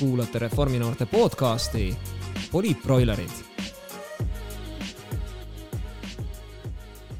[0.00, 1.96] kuulate Reforminoorte podcasti
[2.52, 3.30] Poliitbroilerid.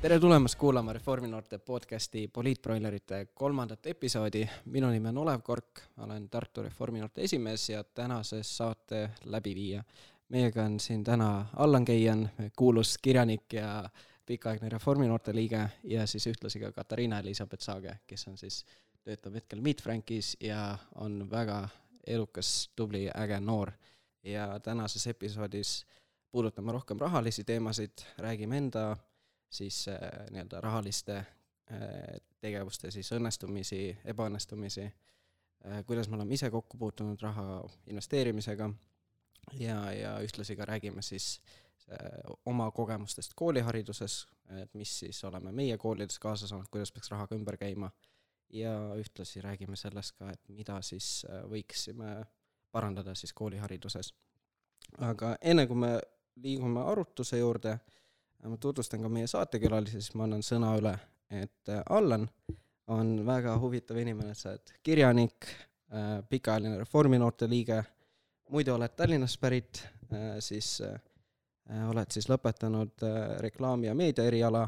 [0.03, 4.48] tere tulemast kuulama Reforminoorte podcasti Poliitbroilerite kolmandat episoodi.
[4.64, 9.84] minu nimi on Olev Kork, olen Tartu Reforminoorte esimees ja tänase saate läbiviija.
[10.29, 13.91] meiega on siin täna Allan Keian, kuulus kirjanik ja
[14.27, 18.64] pikaaegne Reforminoorte liige ja siis ühtlasi ka Katariina Elizabeth Saage, kes on siis,
[19.04, 21.68] töötab hetkel Meet Frankis ja on väga
[22.07, 23.72] elukas, tubli, äge noor.
[24.25, 25.86] ja tänases episoodis
[26.30, 28.96] puudutame rohkem rahalisi teemasid, räägime enda
[29.50, 29.99] siis äh,
[30.30, 31.27] nii-öelda rahaliste äh,
[32.41, 38.70] tegevuste siis õnnestumisi, ebaõnnestumisi äh,, kuidas me oleme ise kokku puutunud raha investeerimisega
[39.61, 41.41] ja, ja ühtlasi ka räägime siis
[41.92, 42.08] äh,
[42.47, 44.25] oma kogemustest koolihariduses,
[44.62, 47.91] et mis siis oleme meie koolides kaasa saanud, kuidas peaks rahaga ümber käima
[48.53, 52.24] ja ühtlasi räägime sellest ka, et mida siis äh, võiksime
[52.72, 54.12] parandada siis koolihariduses.
[54.98, 55.98] aga enne, kui me
[56.36, 60.94] liigume arutluse juurde, äh, ma tutvustan ka meie saatekülalisi, siis ma annan sõna üle,
[61.30, 62.28] et äh, Allan
[62.86, 65.47] on väga huvitav inimene, sa oled kirjanik,
[66.28, 67.78] pikaajaline Reforminoorte liige,
[68.52, 69.80] muidu oled Tallinnast pärit,
[70.44, 70.82] siis
[71.88, 73.04] oled siis lõpetanud
[73.41, 74.66] reklaami- ja meedia eriala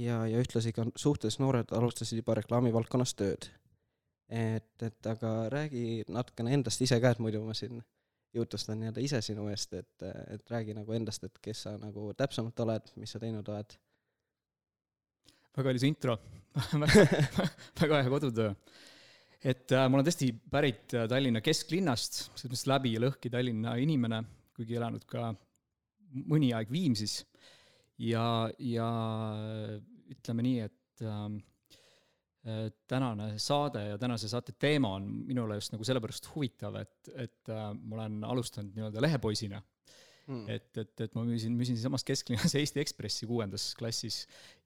[0.00, 3.50] ja, ja ühtlasi ka suhteliselt noored alustasid juba reklaamivaldkonnas tööd.
[4.30, 7.80] et, et aga räägi natukene endast ise ka, et muidu ma siin
[8.34, 12.62] jutustan nii-öelda ise sinu eest, et, et räägi nagu endast, et kes sa nagu täpsemalt
[12.62, 13.74] oled, mis sa teinud oled.
[15.56, 16.14] väga ilus intro
[17.80, 18.54] väga hea kodutöö.
[19.42, 23.74] et äh, ma olen tõesti pärit äh, Tallinna kesklinnast, selles mõttes läbi ja lõhki Tallinna
[23.82, 24.22] inimene,
[24.54, 25.32] kuigi elanud ka
[26.30, 27.24] mõni aeg Viimsis
[27.98, 28.24] ja,
[28.58, 28.88] ja
[30.10, 31.40] ütleme nii, et ähm,
[32.46, 37.52] äh, tänane saade ja tänase saate teema on minule just nagu sellepärast huvitav, et, et
[37.52, 39.62] äh, ma olen alustanud nii-öelda lehepoisina.
[40.30, 40.44] Mm..
[40.52, 44.20] et, et, et ma müüsin, müüsin siinsamas kesklinnas Eesti Ekspressi kuuendas klassis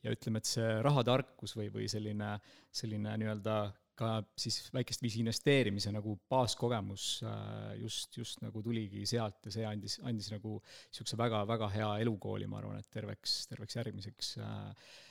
[0.05, 2.34] ja ütleme, et see rahatarkus või, või selline,
[2.75, 3.56] selline nii-öelda
[3.99, 9.66] ka siis väikest viisi investeerimise nagu baaskogemus äh, just, just nagu tuligi sealt ja see
[9.69, 15.05] andis, andis nagu niisuguse väga-väga hea elukooli, ma arvan, et terveks, terveks järgmiseks äh, äh,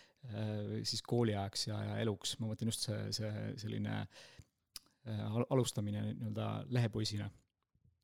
[0.87, 3.31] siis kooliajaks ja, ja eluks, ma mõtlen just see, see
[3.65, 3.97] selline
[5.51, 7.27] alustamine nii-öelda lehepoisina.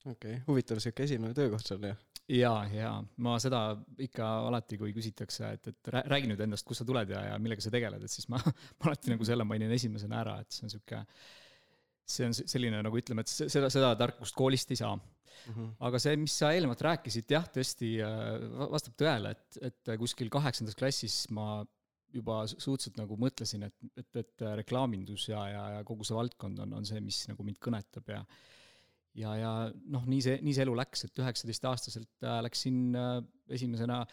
[0.03, 1.93] okei okay., huvitav sihuke esimene töökoht sul ju
[2.29, 3.61] jaa, jaa, ma seda
[4.05, 7.63] ikka alati, kui küsitakse, et, et räägi nüüd endast, kust sa tuled ja, ja millega
[7.65, 8.41] sa tegeled, et siis ma,
[8.79, 11.01] ma alati nagu selle mainin esimesena ära, et see on sihuke,
[12.09, 15.55] see on selline nagu ütleme, et seda, seda tarkust koolist ei saa mm.
[15.55, 15.73] -hmm.
[15.89, 18.29] aga see, mis sa eelnevalt rääkisid, jah, tõesti äh,
[18.75, 21.63] vastab tõele, et, et kuskil kaheksandas klassis ma
[22.13, 26.79] juba suhteliselt nagu mõtlesin, et, et, et reklaamindus ja, ja, ja kogu see valdkond on,
[26.79, 28.23] on see, mis nagu mind kõnetab ja
[29.17, 29.53] ja, ja
[29.91, 33.15] noh, nii see, nii see elu läks, et üheksateistaastaselt äh, läksin äh,
[33.57, 34.03] esimesena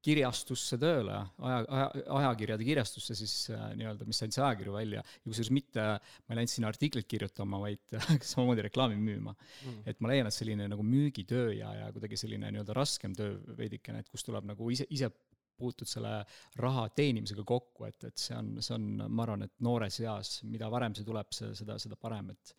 [0.00, 1.12] kirjastusse tööle,
[1.44, 5.02] aja, aja, ajakirjade kirjastusse siis äh, nii-öelda, mis andis ajakirju välja.
[5.04, 7.98] Ja kusjuures mitte, ma ei läinud sinna artikleid kirjutama, vaid
[8.30, 9.34] samamoodi reklaami müüma.
[9.36, 9.82] Mm..
[9.92, 14.00] et ma leian, et selline nagu müügitöö ja, ja kuidagi selline nii-öelda raskem töö veidikene,
[14.00, 15.12] et kus tuleb nagu ise, ise
[15.60, 16.16] puutud selle
[16.60, 20.72] raha teenimisega kokku, et, et see on, see on, ma arvan, et noores eas, mida
[20.72, 22.56] varem see tuleb, see, seda, seda parem, et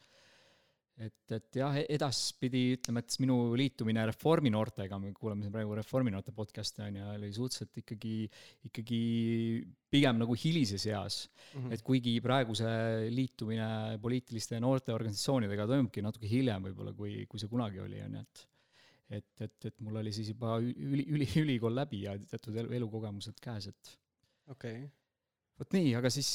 [1.02, 6.14] et, et jah, edaspidi ütleme, et minu liitumine Reformi noortega, me kuulame siin praegu Reformi
[6.14, 8.16] noorte podcast'i on ju, oli suhteliselt ikkagi,
[8.70, 9.02] ikkagi
[9.92, 11.64] pigem nagu hilises eas mm.
[11.64, 11.74] -hmm.
[11.74, 17.82] et kuigi praegu see liitumine poliitiliste noorteorganisatsioonidega toimubki natuke hiljem võib-olla, kui, kui see kunagi
[17.82, 18.48] oli, on ju, et
[19.12, 23.40] et, et, et mul oli siis juba üli, üli, ülikool läbi ja teatud elu, elukogemused
[23.44, 23.94] käes, et
[24.48, 24.84] okei.
[24.86, 24.90] okay..
[25.60, 26.32] vot nii, aga siis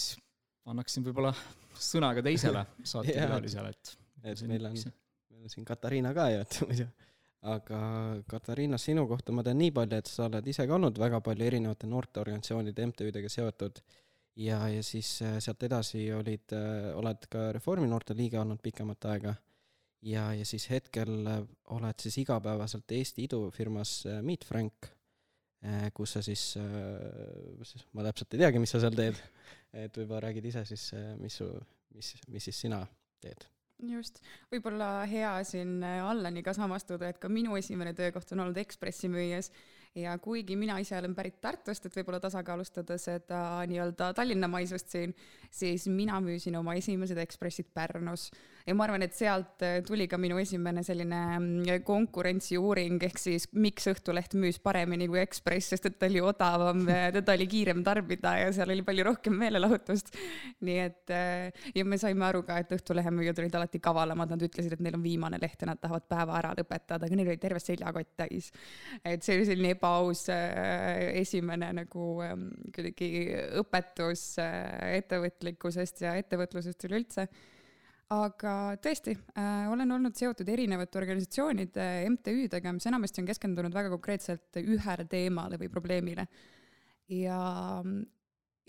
[0.66, 1.32] annaksin võib-olla
[1.78, 4.78] sõna ka teisele saatekülalisele, et et meil on,
[5.31, 6.88] meil on siin Katariina ka ju, et muidu.
[7.53, 7.81] aga
[8.28, 11.47] Katariina, sinu kohta ma tean nii palju, et sa oled ise ka olnud väga palju
[11.47, 13.78] erinevate noorteorganisatsioonide, MTÜ-dega seotud.
[14.36, 19.06] Ja, ja siis äh, sealt edasi olid, äh, oled ka Reformi noorte liige olnud pikemat
[19.15, 19.33] aega
[20.03, 21.41] ja, ja siis hetkel äh,
[21.77, 24.93] oled siis igapäevaselt Eesti idufirmas Meet Frank,
[25.97, 26.43] kus sa siis,
[27.97, 29.19] ma täpselt ei teagi, mis sa seal teed,
[29.75, 30.84] et võib-olla räägid ise siis,
[31.19, 31.48] mis su,
[31.97, 32.84] mis, mis siis sina
[33.25, 33.48] teed.
[33.84, 39.10] Just, võib-olla hea siin äh, Allaniga samastuda, et ka minu esimene töökoht on olnud Ekspressi
[39.13, 39.51] müüjas
[39.97, 45.13] ja kuigi mina ise olen pärit Tartust, et võib-olla tasakaalustada seda nii-öelda Tallinna maisust siin,
[45.53, 48.31] siis mina müüsin oma esimesed Ekspressid Pärnus
[48.66, 53.47] ja ma arvan, et sealt äh, tuli ka minu esimene selline mm, konkurentsiuuring, ehk siis
[53.54, 56.83] miks Õhtuleht müüs paremini kui Ekspress, sest et ta oli odavam,
[57.16, 60.10] teda oli kiirem tarbida ja seal oli palju rohkem meelelahutust.
[60.66, 61.15] nii et
[61.77, 64.98] ja me saime aru ka, et Õhtulehe müüjad olid alati kavalamad, nad ütlesid, et neil
[64.98, 68.51] on viimane leht ja nad tahavad päeva ära lõpetada, aga neil oli terve seljakott täis.
[69.04, 73.10] et see oli selline ebaaus esimene nagu ähm, kuidagi
[73.63, 77.30] õpetus ettevõtlikkusest ja ettevõtlusest üleüldse
[78.14, 84.60] aga tõesti äh,, olen olnud seotud erinevate organisatsioonide, MTÜ-dega, mis enamasti on keskendunud väga konkreetselt
[84.62, 86.26] ühele teemale või probleemile.
[87.10, 87.41] ja,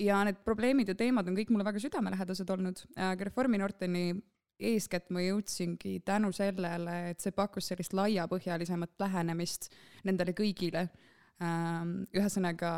[0.02, 4.08] ja need probleemid ja teemad on kõik mulle väga südamelähedased olnud, aga Reformi Norteni
[4.58, 9.70] eeskätt ma jõudsingi tänu sellele, et see pakkus sellist laiapõhjalisemat lähenemist
[10.08, 10.88] nendele kõigile
[11.38, 12.70] ühesõnaga,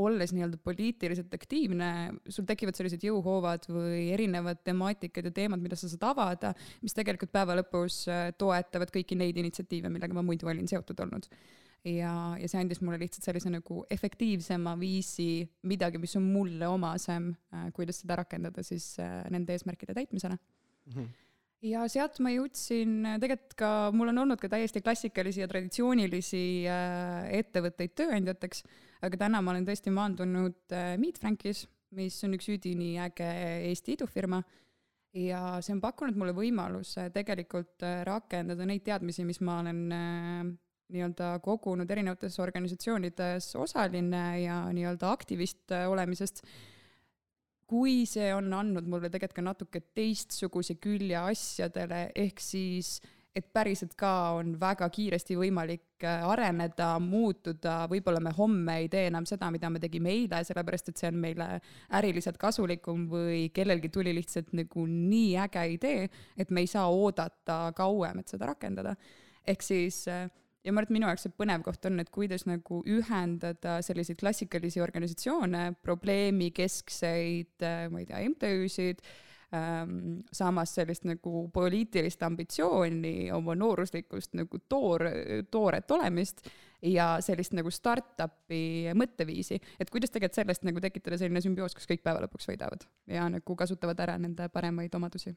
[0.00, 1.88] olles nii-öelda poliitiliselt aktiivne,
[2.32, 7.34] sul tekivad sellised jõuhoovad või erinevad temaatikad ja teemad, mida sa saad avada, mis tegelikult
[7.34, 11.28] päeva lõpus äh, toetavad kõiki neid initsiatiive, millega ma muidu olin seotud olnud.
[11.84, 17.34] ja, ja see andis mulle lihtsalt sellise nagu efektiivsema viisi, midagi, mis on mulle omasem,
[17.52, 20.96] äh, kuidas seda rakendada siis äh, nende eesmärkide täitmisele mm.
[20.96, 21.12] -hmm
[21.64, 27.28] ja sealt ma jõudsin, tegelikult ka, mul on olnud ka täiesti klassikalisi ja traditsioonilisi äh,
[27.40, 28.64] ettevõtteid tööandjateks,
[29.06, 31.64] aga täna ma olen tõesti maandunud äh, Meet Frankis,
[31.94, 33.28] mis on üks üdini äge
[33.70, 34.42] Eesti idufirma.
[35.14, 39.84] Ja see on pakkunud mulle võimaluse tegelikult äh, rakendada neid teadmisi, mis ma olen
[40.94, 46.42] nii-öelda kogunud erinevates organisatsioonides osaline ja nii-öelda aktivist olemisest
[47.68, 52.98] kui see on andnud mulle tegelikult ka natuke teistsuguse külje asjadele, ehk siis
[53.34, 59.08] et päriselt ka on väga kiiresti võimalik äh, areneda, muutuda, võib-olla me homme ei tee
[59.08, 61.48] enam seda, mida me tegime eile, sellepärast et see on meile
[61.98, 66.06] äriliselt kasulikum või kellelgi tuli lihtsalt nagu nii äge idee,
[66.38, 68.94] et me ei saa oodata kauem, et seda rakendada.
[69.44, 70.28] ehk siis äh,
[70.64, 74.18] ja ma arvan, et minu jaoks see põnev koht on, et kuidas nagu ühendada selliseid
[74.20, 79.04] klassikalisi organisatsioone, probleemikeskseid, äh, ma ei tea, MTÜ-sid
[79.54, 85.06] ähm,, samas sellist nagu poliitilist ambitsiooni, oma nooruslikust nagu toor,
[85.52, 86.46] tooret olemist
[86.84, 92.04] ja sellist nagu startup'i mõtteviisi, et kuidas tegelikult sellest nagu tekitada selline sümbioos, kus kõik
[92.04, 95.34] päeva lõpuks võidavad ja nagu kasutavad ära nende paremaid omadusi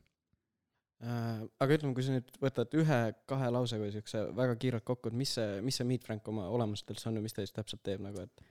[1.01, 5.59] aga ütleme, kui sa nüüd võtad ühe-kahe lausega siukse väga kiirelt kokku, et mis see,
[5.65, 8.23] mis see Meet Frank oma olemuselt üldse on ja mis ta siis täpselt teeb nagu,
[8.23, 8.45] et?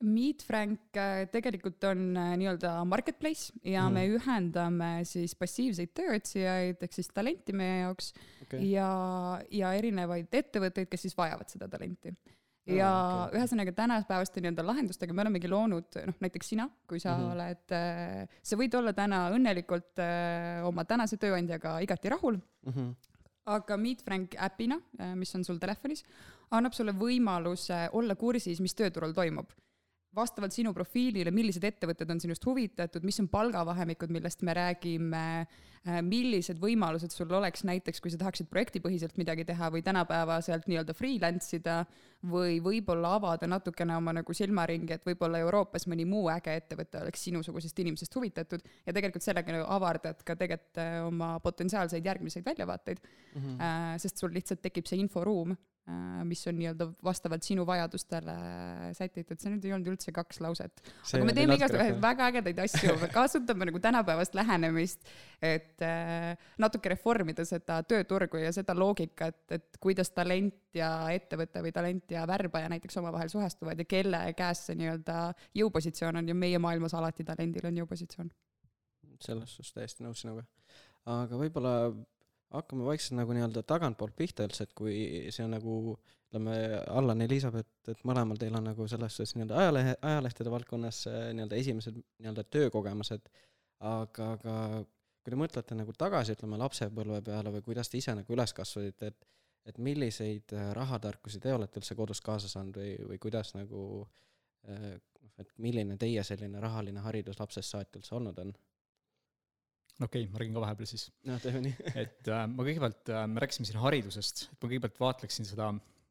[0.00, 3.98] Meet Frank äh, tegelikult on äh, nii-öelda marketplace ja mm.
[3.98, 8.14] me ühendame siis passiivseid tööotsijaid ehk siis talenti meie jaoks
[8.46, 8.62] okay.
[8.70, 8.88] ja,
[9.52, 12.14] ja erinevaid ettevõtteid, kes siis vajavad seda talenti
[12.68, 12.90] ja
[13.26, 13.40] okay.
[13.40, 17.32] ühesõnaga tänapäevaste nii-öelda lahendustega me olemegi loonud, noh näiteks sina, kui sa mm -hmm.
[17.32, 22.72] oled, äh, sa võid olla täna õnnelikult äh, oma tänase tööandjaga igati rahul mm.
[22.72, 22.94] -hmm
[23.50, 26.04] aga Meet Frank äpina, äh, mis on sul telefonis,
[26.50, 29.50] annab sulle võimaluse olla kursis, mis tööturul toimub
[30.16, 35.22] vastavalt sinu profiilile, millised ettevõtted on sinust huvitatud, mis on palgavahemikud, millest me räägime,
[35.86, 40.96] äh, millised võimalused sul oleks näiteks, kui sa tahaksid projektipõhiselt midagi teha või tänapäevaselt nii-öelda
[40.98, 41.84] freelance ida
[42.26, 47.22] või võib-olla avada natukene oma nagu silmaringi, et võib-olla Euroopas mõni muu äge ettevõte oleks
[47.28, 52.98] sinusugusest inimesest huvitatud ja tegelikult sellega nagu avardad ka tegelikult äh, oma potentsiaalseid järgmiseid väljavaateid
[53.00, 53.42] mm.
[53.42, 53.98] -hmm.
[54.02, 55.54] sest sul lihtsalt tekib see inforuum
[56.24, 58.34] mis on nii-öelda vastavalt sinu vajadustele
[58.96, 60.82] sätitud, see nüüd ei olnud üldse kaks lauset.
[61.02, 65.08] aga me teeme igasuguseid väga ägedaid asju, me kasutame nagu tänapäevast lähenemist,
[65.42, 71.74] et äh, natuke reformida seda tööturgu ja seda loogikat, et kuidas talent ja ettevõte või
[71.74, 75.18] talent ja värbaja näiteks omavahel suhestuvad ja kelle käes see nii-öelda
[75.58, 78.30] jõupositsioon on ja meie maailmas alati talendil on jõupositsioon.
[79.20, 80.46] selles suhtes täiesti nõus sinuga.
[81.08, 81.74] aga võib-olla
[82.54, 84.94] hakkame vaikselt nagu nii-öelda tagantpoolt pihta üldse, et kui
[85.34, 85.74] see on nagu
[86.30, 86.54] ütleme,
[86.90, 91.20] Allan ja Elizabeth, et mõlemal teil on nagu selles suhtes nii-öelda ajalehe, ajalehtede valdkonnas äh,
[91.36, 93.28] nii-öelda esimesed nii-öelda töökogemused,
[93.90, 94.56] aga, aga
[95.20, 99.12] kui te mõtlete nagu tagasi, ütleme, lapsepõlve peale või kuidas te ise nagu üles kasvasite,
[99.12, 99.30] et
[99.68, 103.82] et milliseid äh, rahatarkusi te olete üldse kodus kaasa saanud või, või kuidas nagu
[104.64, 104.94] äh,
[105.40, 108.52] et milline teie selline rahaline haridus lapsest saati üldse olnud on?
[110.00, 111.06] Okei okay,, ma räägin ka vahepeal siis.
[111.28, 115.02] noh, teeme nii et äh, ma kõigepealt äh,, me rääkisime siin haridusest, et ma kõigepealt
[115.02, 115.70] vaatleksin seda,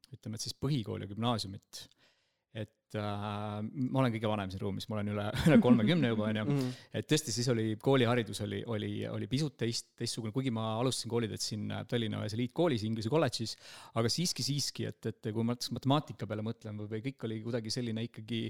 [0.10, 1.84] ütleme, et siis põhikooli ja gümnaasiumit.
[2.98, 6.46] Äh, ma olen kõige vanem siin ruumis, ma olen üle, üle kolmekümne juba, onju.
[6.50, 6.70] Mhm.
[7.00, 11.44] et tõesti, siis oli kooliharidus oli, oli, oli pisut teist, teistsugune, kuigi ma alustasin kooliteed
[11.44, 13.56] siin Tallinna ühes eliitkoolis, Inglise kolledžis,
[14.00, 17.40] aga siiski, siiski, et, et kui ma näiteks matemaatika peale mõtlen või, või kõik oli
[17.46, 18.42] kuidagi selline ikkagi,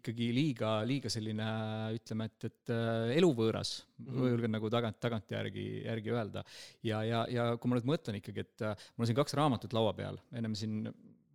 [0.00, 1.48] ikkagi liiga, liiga selline
[1.96, 4.30] ütleme, et, et äh, eluvõõras mm, -hmm.
[4.34, 6.44] julgen nagu tagant, tagantjärgi, järgi öelda.
[6.82, 9.76] ja, ja, ja kui ma nüüd mõtlen ikkagi, et äh, mul on siin kaks raamatut
[9.76, 10.86] laua peal, ennem siin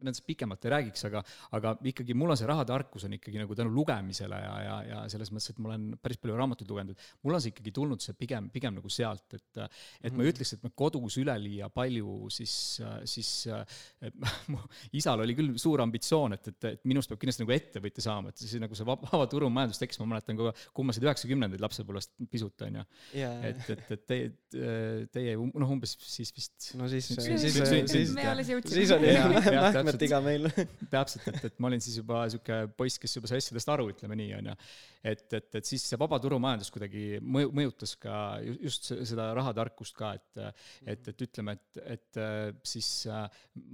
[0.06, 1.22] nendest pikemalt ei räägiks, aga,
[1.58, 5.32] aga ikkagi mul on see rahatarkus on ikkagi nagu tänu lugemisele ja, ja, ja selles
[5.34, 8.18] mõttes, et ma olen päris palju raamatuid lugenud, et mul on see ikkagi tulnud see
[8.18, 9.70] pigem, pigem nagu sealt, et, et mm
[10.04, 10.18] -hmm.
[10.18, 12.56] ma ei ütleks, et ma kodus üleliia palju siis,
[13.06, 13.32] siis
[14.52, 14.60] mu
[14.98, 18.42] isal oli küll suur ambitsioon, et, et, et minust peab kindlasti nagu ettevõtja saama, et
[18.42, 22.82] siis nagu see vaba, vaba turumajandus tekkis, ma mäletan ka kummasid üheksakümnendaid lapsepõlvest pisut, on
[22.82, 22.86] ju.
[23.22, 24.32] et, et, et teie,
[25.14, 26.72] teie noh, umbes siis vist.
[26.80, 28.76] no siis, siis, siis, siis, siis, me alles jõudsime.
[28.80, 29.74] siis oli Jah, jah, Mähkmet täpselt.
[29.74, 29.91] iga meil.
[30.94, 34.18] täpselt, et, et ma olin siis juba sihuke poiss, kes juba sai asjadest aru, ütleme
[34.20, 34.56] nii, onju.
[35.12, 39.30] et, et, et siis see vaba turumajandus kuidagi mõju, mõjutas ka ju- just se- seda
[39.38, 40.42] rahatarkust ka, et,
[40.86, 42.40] et, et ütleme, et, et äh,
[42.74, 43.26] siis äh,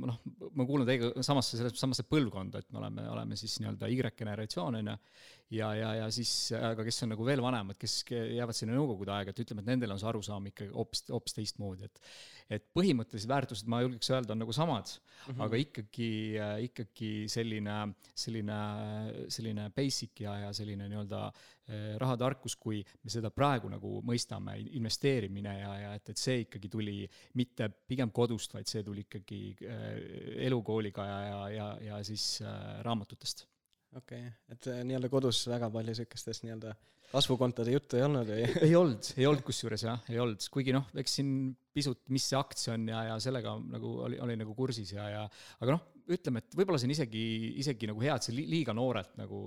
[0.04, 0.20] noh,
[0.54, 4.98] ma kuulun teiega samasse, selles samasse põlvkonda, et me oleme, oleme siis nii-öelda Y-generatsioon, onju.
[5.54, 9.14] Ja, ja, ja siis, aga kes on nagu veel vanemad, kes ke- jäävad sinna nõukogude
[9.16, 12.02] aega, et ütleme, et nendel on see arusaam ikkagi hoopis, hoopis teistmoodi, et
[12.48, 15.42] et põhimõttelised väärtused, ma julgeks öelda, on nagu samad mm, -hmm.
[15.44, 16.12] aga ikkagi,
[16.68, 17.76] ikkagi selline,
[18.16, 18.60] selline,
[19.34, 25.58] selline basic ja, ja selline nii-öelda eh, rahatarkus, kui me seda praegu nagu mõistame, investeerimine
[25.60, 26.98] ja, ja et, et see ikkagi tuli
[27.36, 32.82] mitte pigem kodust, vaid see tuli ikkagi eh, elukooliga ja, ja, ja, ja siis eh,
[32.88, 33.48] raamatutest
[33.96, 36.76] okei okay., et äh, nii-öelda kodus väga palju siukestest nii-öelda
[37.12, 38.46] kasvukontode juttu ei olnud või?
[38.68, 41.30] ei olnud, ei olnud kusjuures jah, ei olnud, kuigi noh, eks siin
[41.76, 45.22] pisut, mis see aktsia on ja, ja sellega nagu oli, oli nagu kursis ja, ja
[45.62, 47.24] aga noh, ütleme, et võib-olla see on isegi,
[47.64, 49.42] isegi nagu hea, et see li- liiga noorelt nagu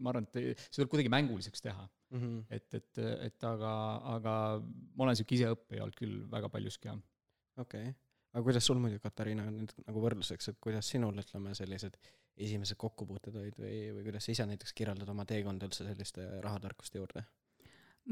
[0.00, 1.84] ma arvan, et see tuleb kuidagi mänguliseks teha.
[2.12, 2.22] mm?
[2.22, 2.40] -hmm.
[2.50, 3.74] et, et, et aga,
[4.16, 6.98] aga ma olen sihuke iseõppija olnud küll väga paljuski jah.
[7.56, 7.94] okei okay.,
[8.32, 11.98] aga kuidas sul muidu, Katariina, nüüd nagu võrdluseks, et kuidas sinul, ütleme, sellised
[12.36, 17.00] esimesed kokkupuuted olid või, või kuidas sa ise näiteks kirjeldad oma teekonda üldse selliste rahatarkuste
[17.00, 17.26] juurde?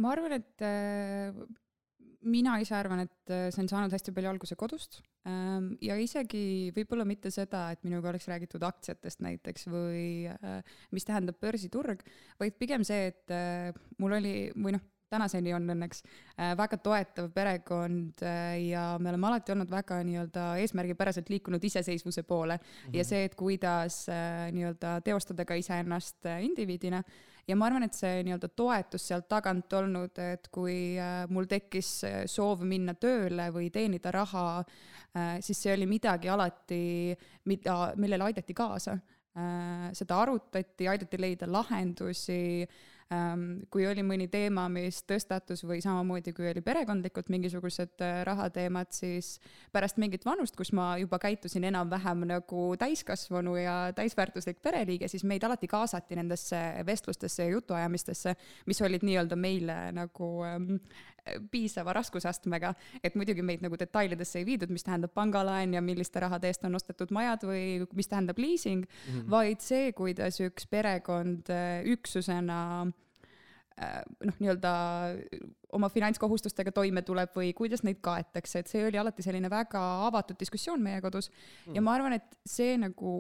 [0.00, 1.34] ma arvan, et äh,
[2.30, 6.70] mina ise arvan, et äh, see on saanud hästi palju alguse kodust ähm, ja isegi
[6.76, 10.60] võib-olla mitte seda, et minuga oleks räägitud aktsiatest näiteks või äh,
[10.94, 12.04] mis tähendab börsiturg,
[12.40, 17.30] vaid pigem see, et äh, mul oli või noh, tänaseni on õnneks äh, väga toetav
[17.34, 22.56] perekond äh, ja me oleme alati olnud väga nii-öelda eesmärgipäraselt liikunud iseseisvuse poole.
[22.56, 22.96] Mm -hmm.
[22.98, 27.02] ja see, et kuidas äh, nii-öelda teostada ka iseennast indiviidina.
[27.48, 30.96] Ja ma arvan, et see nii-öelda toetus sealt tagant olnud, et kui
[31.28, 34.64] mul tekkis soov minna tööle või teenida raha
[35.40, 38.98] siis see oli midagi alati, mida, millele aidati kaasa.
[39.92, 42.68] Seda arutati, aidati leida lahendusi
[43.70, 49.32] kui oli mõni teema, mis tõstatus või samamoodi, kui oli perekondlikult mingisugused äh, rahateemad, siis
[49.74, 55.42] pärast mingit vanust, kus ma juba käitusin enam-vähem nagu täiskasvanu ja täisväärtuslik pereliige, siis meid
[55.42, 58.36] alati kaasati nendesse vestlustesse ja jutuajamistesse,
[58.70, 60.78] mis olid nii-öelda meile nagu ähm,
[61.50, 62.72] piisava raskusastmega,
[63.04, 66.78] et muidugi meid nagu detailidesse ei viidud, mis tähendab pangalaen ja milliste rahade eest on
[66.78, 67.64] ostetud majad või
[67.96, 69.30] mis tähendab liising mm, -hmm.
[69.30, 74.72] vaid see, kuidas üks perekond äh, üksusena äh, noh, nii-öelda
[75.72, 80.38] oma finantskohustustega toime tuleb või kuidas neid kaetakse, et see oli alati selline väga avatud
[80.40, 81.74] diskussioon meie kodus mm.
[81.74, 83.14] ja ma arvan, et see nagu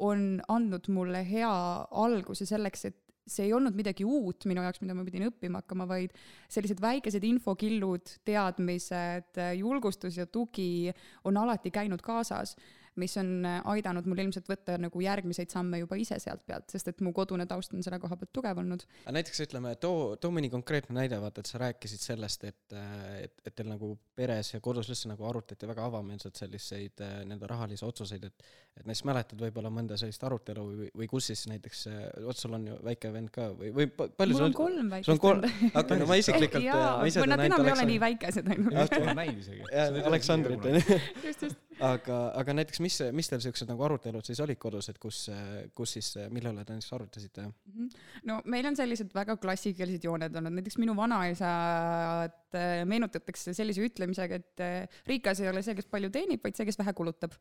[0.00, 1.52] on andnud mulle hea
[1.90, 2.98] alguse selleks, et
[3.30, 6.14] see ei olnud midagi uut minu jaoks, mida ma pidin õppima hakkama, vaid
[6.50, 10.90] sellised väikesed infokillud, teadmised, julgustus ja tugi
[11.28, 12.56] on alati käinud kaasas
[13.00, 17.02] mis on aidanud mul ilmselt võtta nagu järgmiseid samme juba ise sealt pealt, sest et
[17.04, 18.86] mu kodune taust on selle koha pealt tugev olnud.
[19.04, 22.76] aga näiteks ütleme, too, too mõni konkreetne näide, vaata, et sa rääkisid sellest, et,
[23.24, 27.54] et, et teil nagu peres ja kodus üldse nagu arutati väga avameelselt selliseid äh, nii-öelda
[27.54, 31.82] rahalisi otsuseid, et et näiteks mäletad võib-olla mõnda sellist arutelu või, või kus siis näiteks,
[32.24, 34.92] vot sul on ju väike vend ka või, või pa- palju mul sul on kolm
[34.94, 35.44] väikest kolm,
[35.82, 37.98] okei, no ma isiklikult, jaa, ma ise või nad tean enam ainult ei ole nii
[37.98, 38.04] Aleksandrit.
[38.06, 39.18] väikesed ainult.
[39.20, 39.66] näinud isegi.
[39.74, 40.98] jaa, Aleksandrit on ju.
[41.26, 41.60] just, just.
[41.90, 45.22] aga, aga näiteks mis, mis teil siuksed nagu arutelud siis olid kodus, et kus,
[45.76, 47.48] kus siis, mille üle te näiteks arutasite?
[47.70, 47.90] Mhm.
[48.30, 54.38] no meil on sellised väga klassikalised jooned olnud, näiteks minu vanaisad äh, meenutatakse sellise ütlemisega,
[54.40, 57.36] et äh, rikas ei ole see, kes palju teenib, vaid see, kes vähe kulutab.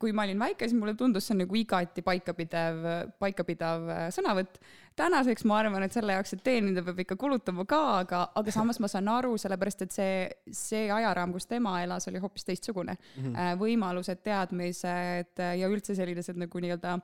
[0.00, 2.78] kui ma olin väike, siis mulle tundus see nagu igati paikapidev,
[3.20, 4.56] paikapidav äh, sõnavõtt.
[4.96, 8.80] tänaseks ma arvan, et selle jaoks, et teenida, peab ikka kulutama ka, aga, aga samas
[8.80, 10.16] ma saan aru, sellepärast et see,
[10.56, 13.28] see ajaraam, kus tema elas, oli hoopis teistsugune mm.
[13.28, 13.60] -hmm.
[13.60, 16.98] võimalused, teadmised ja üldse sellised nagu nii-öelda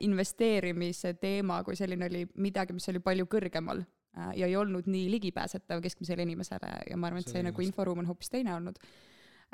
[0.00, 3.84] investeerimise teema kui selline oli midagi, mis oli palju kõrgemal
[4.36, 8.02] ja ei olnud nii ligipääsetav keskmisele inimesele ja ma arvan, et see, see nagu inforuum
[8.02, 8.78] on hoopis teine olnud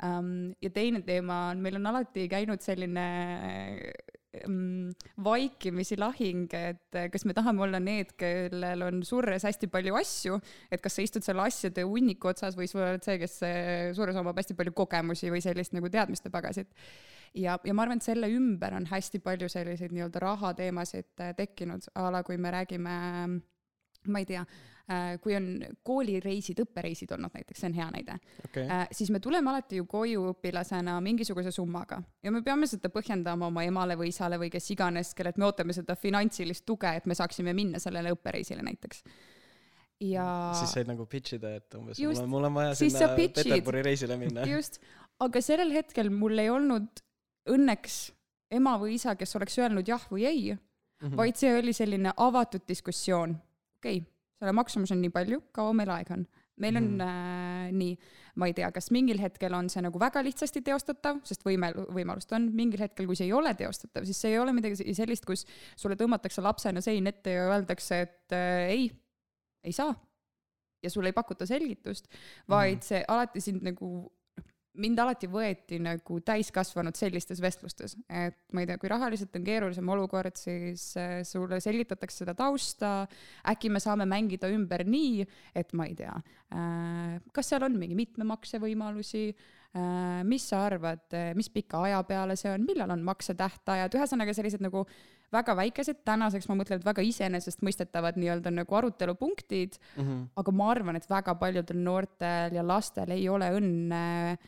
[0.03, 0.53] um,.
[0.61, 3.05] ja teine teema on, meil on alati käinud selline
[4.47, 4.89] um,
[5.23, 10.39] vaikimisi lahing, et kas me tahame olla need, kellel on surres hästi palju asju,
[10.71, 13.37] et kas sa istud selle asjade hunniku otsas või sa oled see, kes
[13.97, 16.73] surres omab hästi palju kogemusi või sellist nagu teadmiste pagasit
[17.37, 21.89] ja, ja ma arvan, et selle ümber on hästi palju selliseid nii-öelda rahateemasid äh, tekkinud,
[21.95, 22.95] a la kui me räägime,
[24.11, 24.41] ma ei tea,
[24.91, 25.47] äh, kui on
[25.87, 29.87] koolireisid, õppereisid olnud näiteks, see on hea näide okay., äh, siis me tuleme alati ju
[29.89, 34.71] koju õpilasena mingisuguse summaga ja me peame seda põhjendama oma emale või isale või kes
[34.75, 39.03] iganes, kellelt me ootame seda finantsilist tuge, et me saaksime minna sellele õppereisile näiteks
[40.03, 40.27] ja.
[40.57, 43.83] siis said nagu pitch ida, et umbes just, mul on, mul on vaja sinna Peterburi
[43.85, 44.45] reisile minna.
[44.55, 44.79] just,
[45.23, 47.03] aga sellel hetkel mul ei olnud
[47.51, 47.97] õnneks
[48.57, 50.59] ema või isa, kes oleks öelnud jah või ei mm,
[51.01, 51.17] -hmm.
[51.19, 53.35] vaid see oli selline avatud diskussioon.
[53.87, 56.27] Okei okay,, selle maksumus on nii palju, kaua meil aega on?
[56.57, 57.97] meil on mm äh, nii,
[58.39, 62.31] ma ei tea, kas mingil hetkel on see nagu väga lihtsasti teostatav, sest võime, võimalust
[62.33, 65.43] on, mingil hetkel, kui see ei ole teostatav, siis see ei ole midagi sellist, kus
[65.75, 68.87] sulle tõmmatakse lapsena sein ette ja öeldakse, et äh, ei,
[69.67, 69.93] ei saa.
[70.83, 72.07] ja sulle ei pakuta selgitust,
[72.49, 73.87] vaid mm see alati sind nagu
[74.81, 79.91] mind alati võeti nagu täiskasvanud sellistes vestlustes, et ma ei tea, kui rahaliselt on keerulisem
[79.93, 82.93] olukord, siis äh, sulle selgitatakse seda tausta,
[83.49, 85.25] äkki me saame mängida ümber nii,
[85.57, 86.15] et ma ei tea,
[86.53, 91.05] äh, kas seal on mingi mitmemakse võimalusi, äh, mis sa arvad,
[91.37, 94.85] mis pika aja peale see on, millal on maksetähtajad, ühesõnaga sellised nagu
[95.33, 100.21] väga väikesed, tänaseks ma mõtlen, et väga iseenesestmõistetavad nii-öelda nagu arutelupunktid mm, -hmm.
[100.39, 104.05] aga ma arvan, et väga paljudel noortel ja lastel ei ole õnne
[104.37, 104.47] äh, Äh,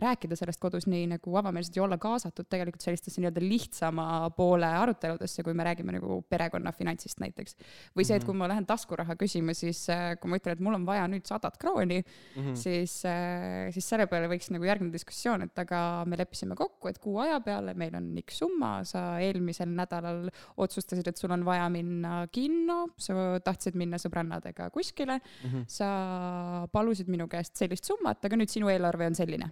[0.00, 4.04] rääkida sellest kodus nii nagu avameelselt ja olla kaasatud tegelikult sellistesse nii-öelda lihtsama
[4.36, 7.56] poole aruteludesse, kui me räägime nagu perekonna finantsist näiteks.
[7.96, 8.38] või see, et kui mhm.
[8.40, 11.58] ma lähen taskuraha küsima, siis äh, kui ma ütlen, et mul on vaja nüüd sadat
[11.60, 12.54] krooni mm, -hmm.
[12.56, 16.98] siis, äh, siis selle peale võiks nagu järgneda diskussioon, et aga me leppisime kokku, et
[16.98, 21.68] kuu aja peale meil on X summa, sa eelmisel nädalal otsustasid, et sul on vaja
[21.68, 25.64] minna kinno, sa tahtsid minna sõbrannadega kuskile mm, -hmm.
[25.68, 29.49] sa palusid minu käest sellist summat, aga nüüd sinu eelarve on selline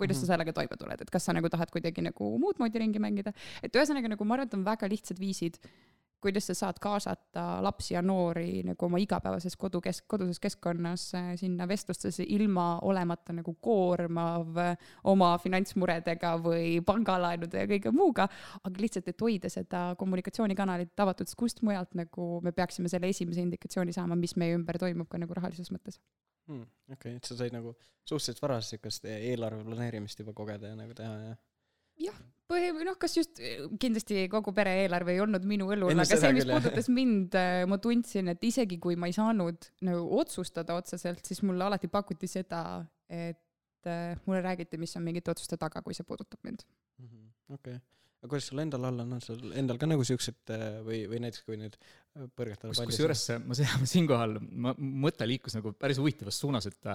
[0.00, 0.26] kuidas mm -hmm.
[0.26, 3.32] sa sellega toime tuled, et kas sa nagu tahad kuidagi nagu muud moodi ringi mängida,
[3.62, 5.60] et ühesõnaga nagu ma arvan, et on väga lihtsad viisid,
[6.20, 11.68] kuidas sa saad kaasata lapsi ja noori nagu oma igapäevases kodukesk-, koduses keskkonnas äh, sinna
[11.68, 18.28] vestlustesse ilma olemata nagu koormav äh, oma finantsmuredega või pangalaenude ja kõige muuga,
[18.62, 23.44] aga lihtsalt, et hoida seda kommunikatsioonikanalit avatud, sest kust mujalt nagu me peaksime selle esimese
[23.46, 26.00] indikatsiooni saama, mis meie ümber toimub ka nagu rahalises mõttes
[26.50, 26.66] hmm,.
[26.90, 30.96] okei okay,, et sa said nagu suhteliselt varast siukest eelarve planeerimist juba kogeda ja nagu
[30.98, 31.36] teha ja
[32.00, 32.16] jah,
[32.50, 33.42] põhi, noh, kas just,
[33.82, 37.78] kindlasti kogu pere eelarve ei olnud minu õlul, aga see, mis puudutas mind, äh, ma
[37.82, 42.62] tundsin, et isegi kui ma ei saanud nagu otsustada otseselt, siis mulle alati pakuti seda,
[43.10, 43.40] et
[44.26, 46.64] mulle räägiti, mis on mingite otsuste taga, kui see puudutab mind.
[47.00, 47.78] Mhm, okei,
[48.20, 51.22] aga kuidas sul endal all on, on sul endal ka nagu siuksed äh, või, või
[51.24, 51.78] näiteks kui nüüd
[52.10, 52.90] põrgatada palli.
[52.90, 53.56] kusjuures ma
[53.86, 56.88] siinkohal, ma, mõte liikus nagu päris huvitavas suunas, et,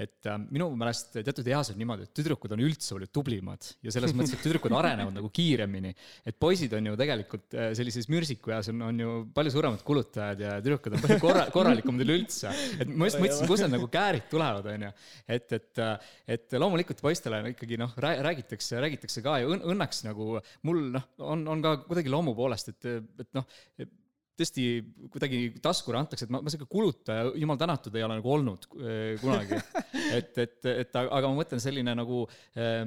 [0.00, 3.92] et äh, minu meelest teatud eas on niimoodi, et tüdrukud on üldse palju tublimad ja
[3.94, 5.92] selles mõttes, et tüdrukud arenevad nagu kiiremini.
[6.26, 10.40] et poisid on ju tegelikult äh, sellises mürsiku eas on, on ju palju suuremad kulutajad
[10.40, 12.54] ja tüdrukud on palju korra-, korralikumad üleüldse.
[12.80, 14.92] et ma just mõtlesin, kust need nagu käärid tulevad, onju.
[15.36, 15.84] et, et,
[16.38, 21.64] et loomulikult poistele ikkagi noh, räägitakse, räägitakse ka ja õnneks nagu mul noh, on, on
[21.64, 22.88] ka kuidagi loomu poolest, et,
[23.22, 23.46] et noh,
[24.38, 24.64] tõesti
[25.12, 29.00] kuidagi taskule antakse, et ma, ma sihuke kulutaja, jumal tänatud, ei ole nagu olnud äh,
[29.20, 29.58] kunagi.
[30.18, 32.24] et, et, et aga ma mõtlen selline nagu
[32.56, 32.86] äh,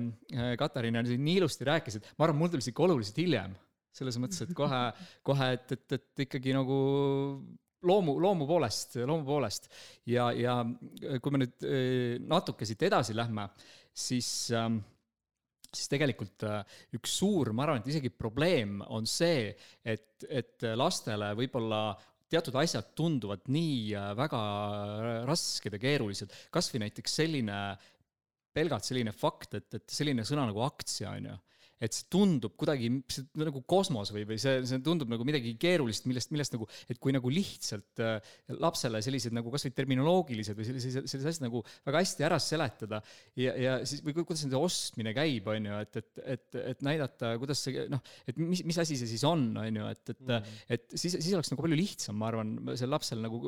[0.59, 3.55] Katariina nii ilusti rääkis, et ma arvan, mul tuli sihuke oluliselt hiljem.
[3.95, 4.79] selles mõttes, et kohe,
[5.23, 6.77] kohe, et, et, et ikkagi nagu
[7.85, 9.69] loomu, loomu poolest, loomu poolest
[10.11, 10.57] ja, ja
[11.23, 11.63] kui me nüüd
[12.27, 13.47] natuke siit edasi lähme,
[13.95, 14.81] siis ähm,
[15.75, 19.49] siis tegelikult äh, üks suur, ma arvan, et isegi probleem on see,
[19.83, 21.87] et, et lastele võib-olla
[22.31, 24.41] teatud asjad tunduvad nii äh, väga
[25.29, 27.59] rasked ja keerulised, kasvõi näiteks selline,
[28.55, 31.37] pelgalt selline fakt, et, et selline sõna nagu aktsia, on ju
[31.83, 36.07] et see tundub kuidagi see, nagu kosmos või, või see, see tundub nagu midagi keerulist,
[36.09, 41.09] millest, millest nagu, et kui nagu lihtsalt äh, lapsele sellised nagu kasvõi terminoloogilised või sellised,
[41.09, 43.01] sellised asjad nagu väga hästi ära seletada
[43.39, 47.33] ja, ja siis või kuidas nende ostmine käib, on ju, et, et, et, et näidata,
[47.41, 50.53] kuidas see noh, et mis, mis asi see siis on, on ju, et, et mm.,
[50.75, 53.41] et siis, siis oleks nagu palju lihtsam, ma arvan, sel lapsel nagu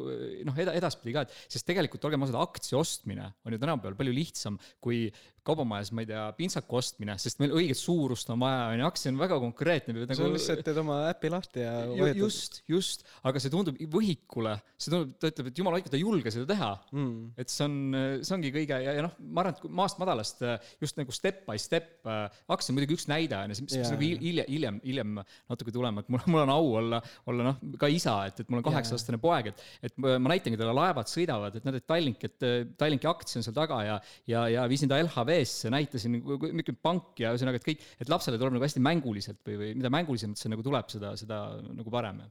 [0.48, 4.16] noh, eda-, edaspidi ka, et sest tegelikult olgem ausad, aktsia ostmine on ju tänapäeval palju
[4.16, 5.08] lihtsam kui
[5.48, 9.22] kaubamajas, ma ei tea, pintsaku ostmine, sest meil õiget suurust on vaja, onju, aktsia on
[9.22, 9.96] väga konkreetne.
[10.12, 14.58] see on lihtsalt, teed oma äpi lahti ja vajutad just, just, aga see tundub võhikule,
[14.76, 16.72] see tundub, ta ütleb, et jumala hoidku, ta ei julge seda teha.
[16.94, 17.34] mm..
[17.40, 17.78] et see on,
[18.22, 20.44] see ongi kõige ja, ja noh, ma arvan, et maast madalast
[20.84, 24.04] just nagu step by step aktsia on muidugi üks näide on ju, mis Jaa, nagu
[24.04, 25.14] hil- hiljem, hiljem, hiljem
[25.50, 28.62] natuke tulema, et mul, mul on au olla, olla noh, ka isa, et, et mul
[28.62, 32.48] on kaheksa-aastane poeg, et, et ma näitangi talle laevad sõidavad, et näed, et Tallink, et
[32.80, 33.98] Tallinki aktsia on seal taga ja,
[34.30, 35.00] ja, ja viisin ta
[35.38, 39.62] LHV-sse, näitasin, milline pank ja ühesõnaga, et kõik, et lapsele tuleb nagu hästi mänguliselt või,
[39.62, 42.26] või mida mängulisemalt see nagu tuleb, seda, seda nagu parem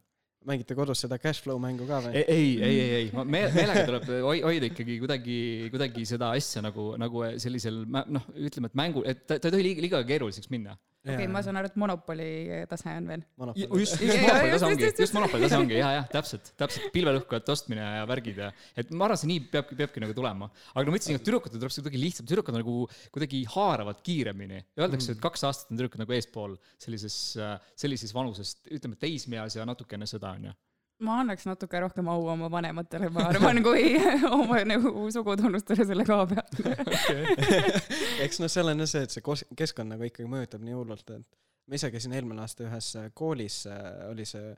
[0.47, 2.13] mängite kodus seda cash flow mängu ka või?
[2.21, 5.39] ei, ei, ei, ei, ei, me meelega tuleb hoi- hoida ikkagi kuidagi,
[5.73, 9.67] kuidagi seda asja nagu, nagu sellisel noh, ütleme, et mängu, et ta, ta ei tohi
[9.67, 10.77] liiga, liiga keeruliseks minna.
[11.15, 12.29] okei, ma saan aru, et Monopoli
[12.71, 13.23] tase on veel.
[13.81, 17.87] just, just monopoli tase ongi, just- monopoli tase ongi ja, jah, täpselt, täpselt pilvelõhkujate ostmine
[18.01, 20.51] ja värgid ja, et ma arvan, see nii peabki, peabki nagu tulema.
[20.75, 22.77] aga no ma ütlesin, et tüdrukutel tuleb see kuidagi lihtsam, tüdrukud on nagu
[23.15, 24.63] kuidagi haaravad kiiremini.
[24.81, 27.19] Öeldakse, et kaks aastat on tüdrukud nagu eespool sellises,
[27.79, 30.55] sellises vanuses, ütleme teismeeas ja natuke enne seda onju.
[31.05, 33.97] Ma annaks natuke rohkem au oma vanematele, ma arvan, kui
[34.39, 36.61] oma nagu sugutunnustele selle koha pealt.
[38.25, 41.41] eks noh, seal on jah see, et see keskkond nagu ikkagi mõjutab nii hullult, et
[41.67, 43.63] ma ise käisin eelmine aasta ühes äh, koolis,
[44.09, 44.55] oli see,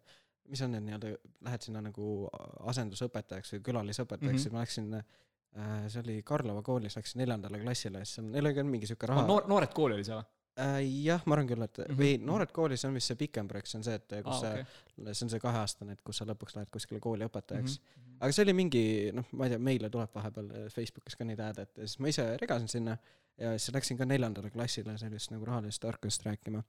[0.53, 1.15] mis on need nii-öelda,
[1.49, 2.29] lähed sinna nagu
[2.71, 4.45] asendusõpetajaks või külalisõpetajaks mm.
[4.47, 4.55] -hmm.
[4.55, 8.67] ma läksin äh, see oli Karlova koolis, läksin neljandale klassile, siis seal, neil oli ka
[8.69, 10.29] mingi siuke raha noor, noored kooli oli see või?
[10.59, 10.79] äh,.
[11.05, 11.85] jah, ma arvan küll, et mm.
[11.85, 11.99] -hmm.
[12.01, 14.53] või Noored Koolis on vist see pikem projekt, see on see, et kus aa, sa
[14.55, 15.15] okei.
[15.15, 18.01] see on see kaheaastane, et kus sa lõpuks lähed kuskile kooli õpetajaks mm.
[18.03, 18.17] Mhm.
[18.21, 21.41] aga see oli mingi, noh, ma ei tea, meile tuleb vahepeal äh, Facebookis ka neid
[21.45, 22.99] ad, et siis ma ise regasin sinna
[23.39, 26.65] ja siis läksin ka neljandale klassile sellist nagu rahalisest tarkusest rääkima.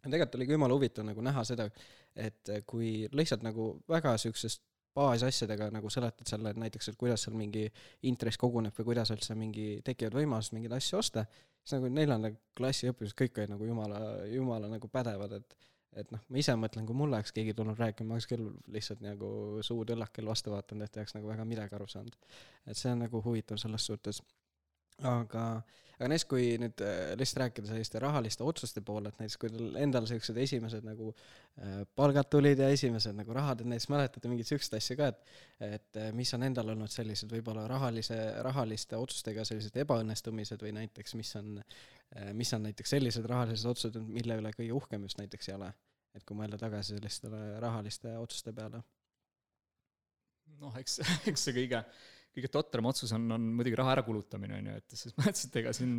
[0.00, 1.70] ja tegelikult oligi jumala huvitav nagu näha seda,
[2.16, 4.62] et kui lihtsalt nagu väga siuksest
[4.94, 7.68] baasasjadega nagu seletad selle, et näiteks, et kuidas seal mingi
[8.10, 11.26] intress koguneb või kuidas üldse mingi tekivad võimalused mingeid asju osta,
[11.62, 15.58] siis nagu neljanda klassi õpilased kõik olid nagu jumala, jumala nagu pädevad, et
[15.98, 19.00] et noh, ma ise mõtlen, kui mulle oleks keegi tulnud rääkima, ma oleks küll lihtsalt
[19.02, 19.30] nagu
[19.66, 22.14] suud õllakel vastu vaadanud, et ei oleks nagu väga midagi aru saanud.
[22.66, 24.22] et see on nagu huvitav selles suhtes.
[25.06, 25.44] aga,
[25.96, 29.76] aga näiteks kui nüüd äh, lihtsalt rääkida selliste rahaliste otsuste poole, et näiteks kui teil
[29.80, 34.50] endal siuksed esimesed nagu äh, palgad tulid ja esimesed nagu rahad, et näiteks mäletate mingeid
[34.50, 39.44] siukseid asju ka, et et äh, mis on endal olnud sellised võib-olla rahalise, rahaliste otsustega
[39.48, 41.60] sellised ebaõnnestumised või näiteks mis on,
[42.34, 45.72] mis on näiteks sellised rahalised otsused, mille üle kõige uhkem just näiteks ei ole?
[46.16, 48.82] et kui mõelda tagasi sellistele rahaliste otsuste peale.
[50.60, 50.98] noh, eks,
[51.30, 51.84] eks see kõige,
[52.36, 55.72] kõige totram otsus on, on muidugi raha ärakulutamine on ju, et selles mõttes, et ega
[55.76, 55.96] siin,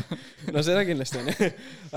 [0.54, 1.48] no seda kindlasti on ju,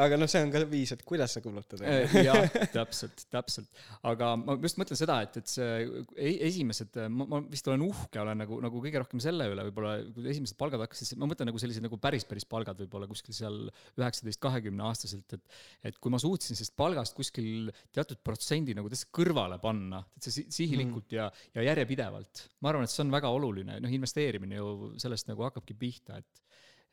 [0.03, 1.83] aga noh, see on ka viis, et kuidas sa kulutad.
[2.27, 3.69] jah, täpselt, täpselt.
[4.07, 5.69] aga ma just mõtlen seda, et, et see
[6.17, 9.95] e- esimesed, ma, ma vist olen uhke, olen nagu, nagu kõige rohkem selle üle võib-olla,
[10.15, 13.69] kui esimesed palgad hakkasid, ma mõtlen nagu sellised nagu päris, päris palgad võib-olla kuskil seal
[13.97, 19.09] üheksateist, kahekümne aastaselt, et et kui ma suutsin sellest palgast kuskil teatud protsendi nagu täitsa
[19.15, 23.76] kõrvale panna, täitsa si- sihilikult ja, ja järjepidevalt, ma arvan, et see on väga oluline,
[23.83, 26.43] noh, investeerimine ju sellest nagu hakkabki pihta, et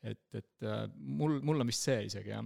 [0.05, 2.45] et, et äh, mul, mul on vist see isegi jah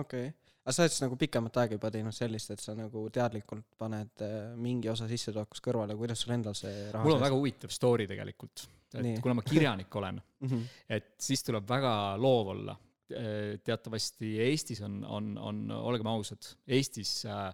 [0.00, 3.02] okei okay., aga sa oled siis nagu pikemat aega juba teinud sellist, et sa nagu
[3.12, 7.36] teadlikult paned äh, mingi osa sissetulekust kõrvale, kuidas sul endal see raha mul on väga
[7.36, 9.20] huvitav story tegelikult, et Nii.
[9.24, 10.64] kuna ma kirjanik olen, väga
[10.96, 12.80] et siis tuleb väga loov olla.
[13.04, 17.50] teatavasti Eestis on, on, on, olgem ausad, Eestis äh,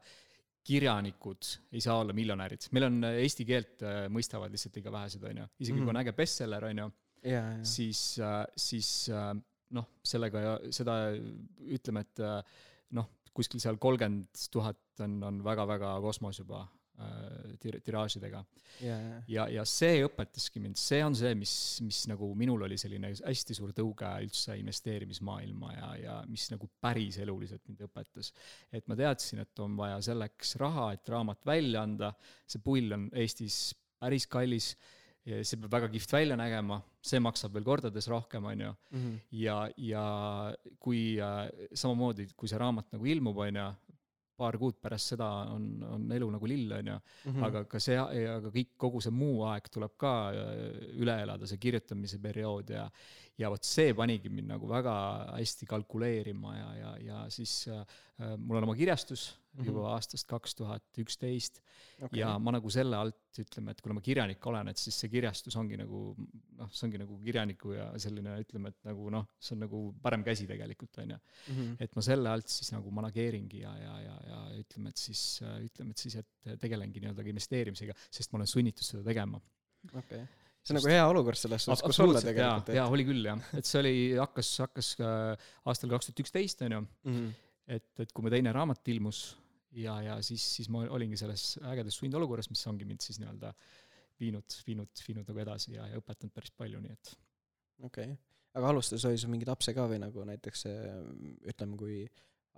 [0.66, 5.22] kirjanikud ei saa olla miljonärid, meil on äh, eesti keelt äh, mõistavad lihtsalt liiga vähesed,
[5.24, 6.02] onju, isegi kui on Mhm.
[6.02, 6.90] äge bestseller, onju,
[7.24, 8.02] ja, ja, siis,
[8.56, 9.32] siis äh,
[9.76, 10.98] noh, sellega ja seda
[11.70, 12.22] ütleme, et
[12.96, 16.64] noh, kuskil seal kolmkümmend tuhat on, on väga-väga kosmos juba
[17.62, 18.44] tir- tiraažidega.
[18.80, 22.78] ja, ja, ja, ja see õpetaski mind, see on see, mis, mis nagu minul oli
[22.80, 28.32] selline hästi suur tõuge üldse investeerimismaailma ja, ja mis nagu päris eluliselt mind õpetas.
[28.72, 32.12] et ma teadsin, et on vaja selleks raha, et raamat välja anda,
[32.46, 34.74] see pull on Eestis päris kallis,
[35.20, 39.16] see peab väga kihvt välja nägema, see maksab veel kordades rohkem, on ju, Mhm.
[39.32, 40.04] ja, ja
[40.80, 43.66] kui äh, samamoodi, kui see raamat nagu ilmub, on ju,
[44.40, 46.98] paar kuud pärast seda on, on elu nagu lill, on ju,
[47.28, 47.44] Mhm.
[47.44, 51.60] aga ka see, aga kõik, kogu see muu aeg tuleb ka äh, üle elada, see
[51.60, 52.86] kirjutamise periood ja
[53.40, 54.94] ja vot see panigi mind nagu väga
[55.32, 57.84] hästi kalkuleerima ja, ja, ja siis äh,
[58.20, 59.66] äh, mul on oma kirjastus Mhm.
[59.66, 61.58] juba aastast kaks tuhat üksteist
[62.14, 65.56] ja ma nagu selle alt ütleme, et kuna ma kirjanik olen, et siis see kirjastus
[65.58, 66.02] ongi nagu
[66.58, 70.22] noh, see ongi nagu kirjaniku ja selline ütleme, et nagu noh, see on nagu parem
[70.26, 71.20] käsi tegelikult on ju.
[71.50, 71.72] Mhm.
[71.82, 75.96] et ma selle alt siis nagu manageeringi ja, ja, ja, ja ütleme, et siis ütleme,
[75.96, 79.42] et siis, et tegelengi nii-öelda investeerimisega, sest ma olen sunnitud seda tegema.
[79.96, 80.22] okei,
[80.62, 82.74] see on nagu hea olukord selles suhtes, kus olla tegelikult.
[82.76, 86.72] jaa, oli küll jah, et see oli, hakkas, hakkas äh, aastal kaks tuhat üksteist, on
[86.78, 87.28] ju, Mhm.
[87.66, 89.36] et, et kui mu teine raamat ilmus
[89.72, 93.52] ja, ja siis, siis ma olingi selles ägedas sundolukorras, mis ongi mind siis nii-öelda
[94.20, 97.14] viinud, viinud, viinud nagu edasi ja, ja õpetanud päris palju, nii et
[97.82, 98.16] okei okay.,
[98.58, 100.88] aga alustuseks oli sul mingeid apse ka või nagu näiteks äh,
[101.52, 102.00] ütleme, kui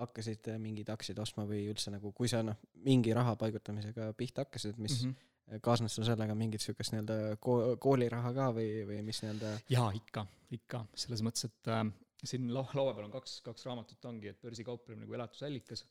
[0.01, 4.47] hakkasid äh, mingeid aktsiaid ostma või üldse nagu, kui sa noh, mingi raha paigutamisega pihta
[4.47, 5.29] hakkasid, mis mm mm -hmm.
[5.63, 9.57] Kaasnes sul sellega mingit sihukest nii-öelda ko-, kooliraha ka või, või mis nii-öelda?
[9.73, 10.27] Jaa, ikka,
[10.59, 11.83] ikka, selles mõttes, et äh,
[12.25, 15.85] siin lau-, laua peal on kaks, kaks raamatut ongi, et börsikauplemine kui elatusallikas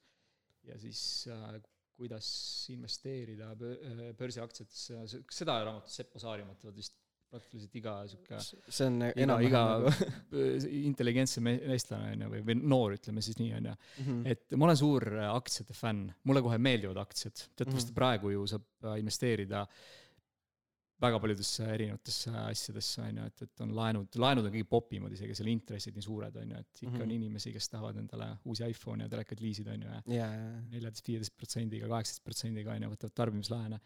[0.69, 1.59] ja siis äh,
[1.99, 2.31] kuidas
[2.73, 7.00] investeerida äh, börsiaktsiatesse, seda raamatut Seppo Saarimat vist
[7.31, 10.43] praktiliselt iga sihuke see on enam-vähem iga nagu
[10.91, 13.75] intelligentsem eestlane on ju, või, või noor, ütleme siis nii, on ju.
[14.03, 14.19] Mhm.
[14.35, 17.97] et ma olen suur äh, aktsiate fänn, mulle kohe meeldivad aktsiad, teatavasti Mhm.
[17.97, 19.65] praegu ju saab äh, investeerida
[21.01, 25.33] väga paljudesse erinevatesse asjadesse, on ju, et, et on laenud, laenud on kõige popimad isegi,
[25.39, 27.01] seal intressid nii suured, on ju, et ikka Mhm.
[27.07, 30.27] on inimesi, kes tahavad endale uusi iPhone'e ja telekaid liisida, on ju, ja
[30.69, 33.79] neljateist, viieteist protsendiga, kaheksateist protsendiga on ju, võtavad tarbimislaene.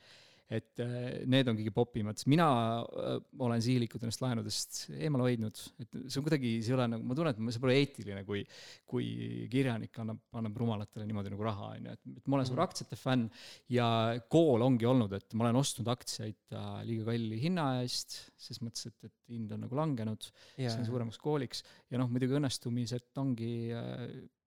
[0.53, 2.47] Et äh, need on kõige popimad, mina
[2.85, 7.05] äh, olen sihilikult ennast laenudest eemale hoidnud, et see on kuidagi, see ei ole nagu,
[7.07, 8.43] ma tunnen, et see pole eetiline, kui
[8.85, 9.07] kui
[9.49, 12.65] kirjanik annab, annab rumalatele niimoodi nagu raha, on ju, et, et ma olen suur Mhm.
[12.69, 13.25] aktsiate fänn
[13.73, 13.87] ja
[14.29, 18.85] kool ongi olnud, et ma olen ostnud aktsiaid äh, liiga kalli hinna eest, ses mõttes,
[18.91, 21.63] et, et hind on nagu langenud, see on suuremaks kooliks.
[21.89, 23.51] Ja noh, muidugi õnnestumised ongi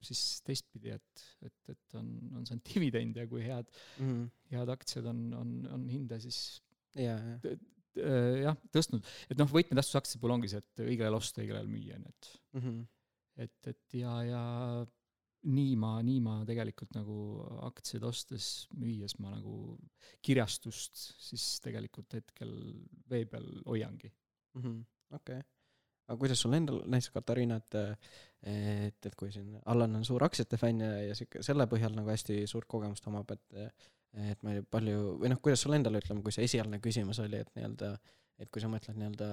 [0.05, 2.09] siis teistpidi, et, et, et on,
[2.39, 3.67] on saanud dividend ja kui head,
[3.99, 4.27] Mhm.
[4.53, 6.61] head aktsiad on, on, on hinda siis
[6.95, 7.19] jaa.
[7.45, 9.05] äh, jah, tõstnud.
[9.31, 12.13] et noh, võtmetähtsus aktsiate puhul ongi see, et õigel ajal osta, õigel ajal müüa, ju,
[12.15, 12.31] et
[12.61, 12.79] Mhm.
[13.39, 14.87] et, et ja, ja
[15.49, 17.17] nii ma, nii ma tegelikult nagu
[17.69, 19.79] aktsiaid ostes, müües ma nagu
[20.27, 22.51] kirjastust siis tegelikult hetkel
[23.11, 24.11] vee peal hoiangi.
[24.59, 24.81] Mhm.
[25.15, 25.43] okei.
[26.09, 27.79] Aga kuidas sul endal, näiteks Katariina, et
[28.49, 32.11] et, et kui siin Allan on suur aktsiate fänn ja, ja sihuke selle põhjal nagu
[32.13, 33.63] hästi suurt kogemust omab, et
[34.19, 37.43] et ma ei palju, või noh, kuidas sul endal, ütleme, kui see esialgne küsimus oli,
[37.45, 37.91] et nii-öelda
[38.39, 39.29] et kui sa mõtled nii-öelda,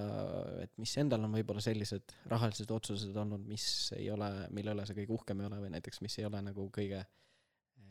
[0.64, 4.96] et mis endal on võib-olla sellised rahalised otsused olnud, mis ei ole, mille üle sa
[4.96, 7.04] kõige uhkem ei ole või näiteks mis ei ole nagu kõige,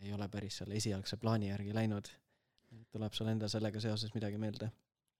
[0.03, 2.11] ei ole päris selle esialgse plaani järgi läinud.
[2.91, 4.69] tuleb sul endal sellega seoses midagi meelde?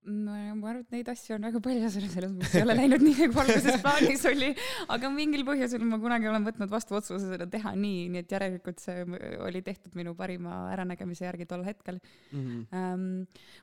[0.05, 3.41] Ma arvan, et neid asju on väga palju, selles mõttes ei ole läinud nii, nagu
[3.41, 4.49] alguses plaanis oli,
[4.93, 8.83] aga mingil põhjusel ma kunagi olen võtnud vastu otsuse seda teha nii, nii et järelikult
[8.83, 9.05] see
[9.45, 12.43] oli tehtud minu parima äranägemise järgi tol hetkel mm.
[12.43, 12.61] -hmm.
[12.77, 13.07] ähm,.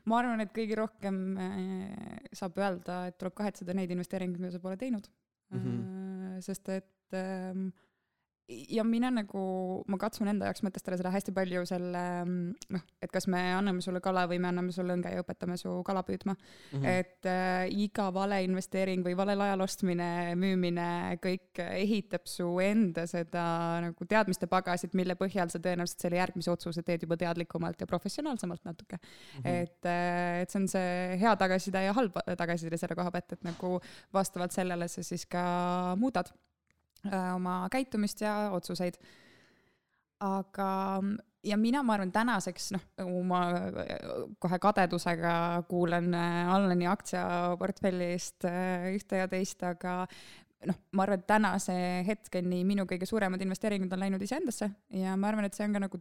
[0.09, 1.55] ma arvan, et kõige rohkem äh,
[2.35, 5.07] saab öelda, et tuleb kahetseda neid investeeringuid, mida sa pole teinud
[5.51, 5.63] mm.
[5.63, 6.41] -hmm.
[6.41, 7.69] sest et ähm,
[8.49, 9.41] ja mina nagu,
[9.87, 14.01] ma katsun enda jaoks mõtestada seda hästi palju selle noh, et kas me anname sulle
[14.03, 16.35] kala või me anname sulle õnge ja õpetame su kala püüdma
[16.73, 16.85] Mm -hmm.
[16.87, 23.43] et äh, iga vale investeering või valel ajal ostmine, müümine, kõik ehitab su enda seda
[23.83, 28.65] nagu teadmiste pagasit, mille põhjal sa tõenäoliselt selle järgmise otsuse teed juba teadlikumalt ja professionaalsemalt
[28.65, 29.41] natuke mm.
[29.41, 29.47] -hmm.
[29.63, 33.43] et, äh, et see on see hea tagasiside ja halb tagasiside selle koha pealt, et
[33.43, 33.79] nagu
[34.13, 36.33] vastavalt sellele sa siis ka muudad
[37.11, 38.97] oma käitumist ja otsuseid.
[40.23, 40.67] aga,
[41.43, 42.85] ja mina, ma arvan, tänaseks noh,
[43.27, 43.41] ma
[44.39, 45.33] kohe kadedusega
[45.67, 50.05] kuulan äh, Allani aktsiaportfellist äh, ühte ja teist, aga
[50.69, 51.75] noh, ma arvan, et tänase
[52.07, 55.83] hetkeni minu kõige suuremad investeeringud on läinud iseendasse ja ma arvan, et see on ka
[55.83, 55.99] nagu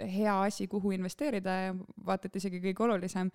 [0.00, 1.74] hea asi, kuhu investeerida ja
[2.06, 3.30] vaata, et isegi kõige olulisem.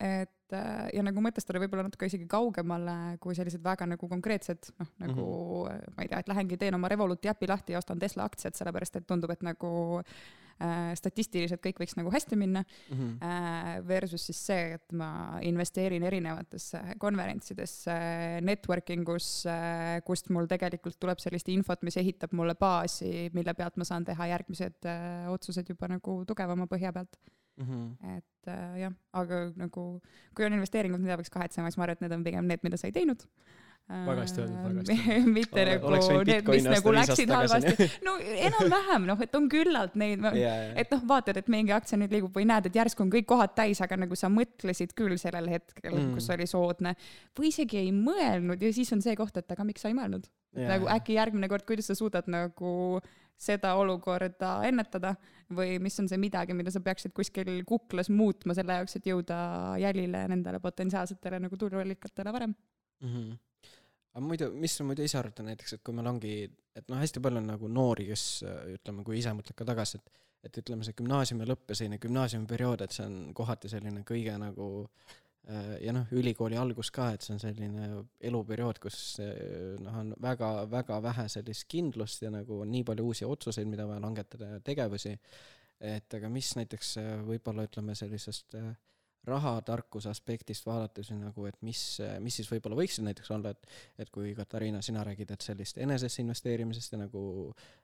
[0.00, 0.54] Et
[0.94, 5.70] ja nagu mõtestada võib-olla natuke isegi kaugemale kui sellised väga nagu konkreetsed, noh nagu mm
[5.70, 5.96] -hmm.
[5.96, 8.96] ma ei tea, et lähengi teen oma Revoluti äpi lahti ja ostan Tesla aktsiat, sellepärast
[8.96, 12.96] et tundub, et nagu äh, statistiliselt kõik võiks nagu hästi minna mm.
[12.96, 13.16] -hmm.
[13.22, 17.92] äh, versus siis see, et ma investeerin erinevatesse konverentsidesse,
[18.40, 23.76] networking us äh,, kust mul tegelikult tuleb sellist infot, mis ehitab mulle baasi, mille pealt
[23.76, 27.16] ma saan teha järgmised äh, otsused juba nagu tugevama põhja pealt
[27.56, 27.64] mm.
[27.64, 28.16] -hmm.
[28.16, 29.86] et äh, jah, aga nagu
[30.34, 32.76] kui on investeeringud, mida peaks kahetsema, siis ma arvan, et need on pigem need, mida
[32.76, 33.26] sa ei teinud
[33.90, 35.30] väga hästi öeldud, väga hästi öeldud.
[35.36, 35.92] mitte nagu
[36.28, 37.88] need, mis nagu läksid halvasti.
[38.06, 42.14] no enam-vähem noh, et on küllalt neid yeah,, et noh, vaatad, et mingi aktsia nüüd
[42.14, 45.50] liigub või näed, et järsku on kõik kohad täis, aga nagu sa mõtlesid küll sellel
[45.50, 46.94] hetkel mm., kus oli soodne
[47.38, 50.30] või isegi ei mõelnud ja siis on see koht, et aga miks sa ei mõelnud
[50.56, 50.76] yeah..
[50.76, 53.02] nagu äkki järgmine kord, kuidas sa suudad nagu
[53.40, 55.14] seda olukorda ennetada
[55.56, 59.38] või mis on see midagi, mida sa peaksid kuskil kuklas muutma selle jaoks, et jõuda
[59.80, 63.14] jälile nendele potentsiaalsetele nagu tuluallikatele varem mm.
[63.14, 63.38] -hmm
[64.14, 66.34] aga muidu, mis sa muidu ise arvad näiteks, et kui meil ongi,
[66.76, 68.24] et noh, hästi palju on nagu noori, kes
[68.74, 72.80] ütleme, kui ise mõtled ka tagasi, et et ütleme, see gümnaasiumi lõpp ja selline gümnaasiumiperiood,
[72.80, 74.68] et see on kohati selline kõige nagu
[75.80, 77.88] ja noh, ülikooli algus ka, et see on selline
[78.30, 83.68] eluperiood, kus noh, on väga-väga vähe sellist kindlust ja nagu on nii palju uusi otsuseid,
[83.68, 85.12] mida vaja langetada ja tegevusi,
[85.80, 86.94] et aga mis näiteks
[87.28, 88.72] võib-olla ütleme sellisest äh,
[89.28, 91.80] rahatarkuse aspektist vaadates nagu, et mis,
[92.24, 93.66] mis siis võib-olla võiksid näiteks olla, et
[94.00, 97.22] et kui Katariina, sina räägid, et sellist enesesse investeerimisest ja nagu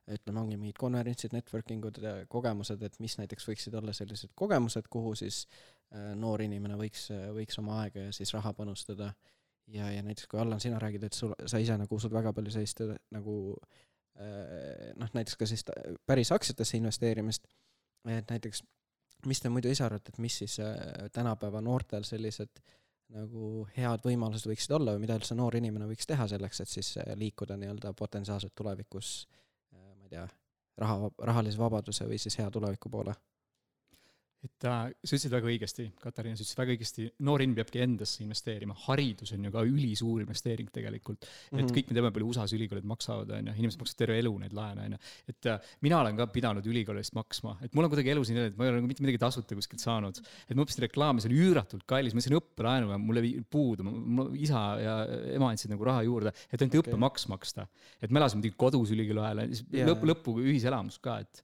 [0.09, 2.01] ütleme, ongi mingid konverentsid, networking ud,
[2.33, 5.45] kogemused, et mis näiteks võiksid olla sellised kogemused, kuhu siis
[5.93, 9.13] äh, noor inimene võiks, võiks oma aega ja siis raha panustada.
[9.67, 12.55] ja, ja näiteks kui Allan, sina räägid, et sul, sa ise nagu usud väga palju
[12.55, 12.81] sellist
[13.13, 13.37] nagu
[14.17, 15.65] äh, noh, näiteks ka siis
[16.07, 17.45] päris aktsiatesse investeerimist,
[18.09, 18.63] et näiteks
[19.27, 20.75] mis te muidu ise arvate, et mis siis äh,
[21.13, 22.63] tänapäeva noortel sellised
[23.15, 26.97] nagu head võimalused võiksid olla või mida üldse noor inimene võiks teha selleks, et siis
[27.03, 30.27] äh, liikuda nii-öelda potentsiaalselt tulevikus äh, ma ei tea,
[30.83, 33.15] raha, rahalise vabaduse või siis hea tuleviku poole?
[34.45, 38.23] Et äh, sa ütlesid väga õigesti, Katariina, sa ütlesid väga õigesti, noor inimene peabki endasse
[38.25, 41.31] investeerima, haridus on ju ka ülisuur investeering tegelikult mm.
[41.57, 41.65] -hmm.
[41.65, 44.57] et kõik me teame, palju USA-s ülikoolid maksavad, on ju, inimesed maksavad terve elu neid
[44.57, 45.01] laene, on ju.
[45.33, 48.59] et äh, mina olen ka pidanud ülikoolist maksma, et mul on kuidagi elus nii, et
[48.59, 50.23] ma ei ole nagu mitte midagi tasuta kuskilt saanud.
[50.49, 53.87] et ma õppisin reklaami, see oli üüratult kallis, ma sain õppelaenu ja mul jäi puudu,
[53.87, 54.97] mu isa ja
[55.35, 56.93] ema andsid nagu raha juurde, et ainult okay.
[56.93, 57.67] õppemaks maksta.
[58.01, 59.47] et me elasime muidugi kodus ülikooli ajal,
[59.91, 61.43] lõpp, lõppu ühiselamus ka, et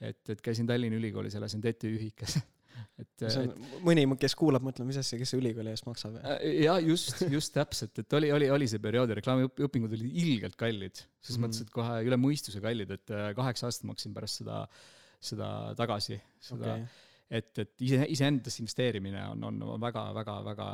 [0.00, 2.38] et, et käisin Tallinna Ülikoolis, elasin TTÜ ühikas
[3.02, 3.24] et.
[3.24, 6.20] see on et, mõni, kes kuulab, mõtleb, mis asja, kes ülikooli eest maksab.
[6.22, 10.58] Äh, ja just, just täpselt, et oli, oli, oli see periood ja reklaamiõpingud olid ilgelt
[10.60, 11.46] kallid, ses mm.
[11.46, 14.62] mõttes, et kohe üle mõistuse kallid, et äh, kaheksa aastat maksin pärast seda,
[15.32, 16.88] seda tagasi, seda okay
[17.30, 20.68] et, et ise, iseendasse investeerimine on, on väga, väga, väga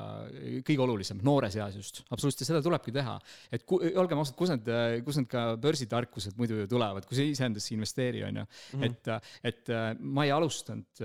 [0.67, 3.17] kõige olulisem, noores eas just, absoluutselt, ja seda tulebki teha.
[3.55, 4.71] et ku, olgem ausad, kus need,
[5.07, 8.47] kus need ka börsitarkused muidu ju tulevad, kui sa iseendasse ei investeeri, on ju.
[8.79, 8.87] Mhm.
[8.91, 11.05] et, et ma ei alustanud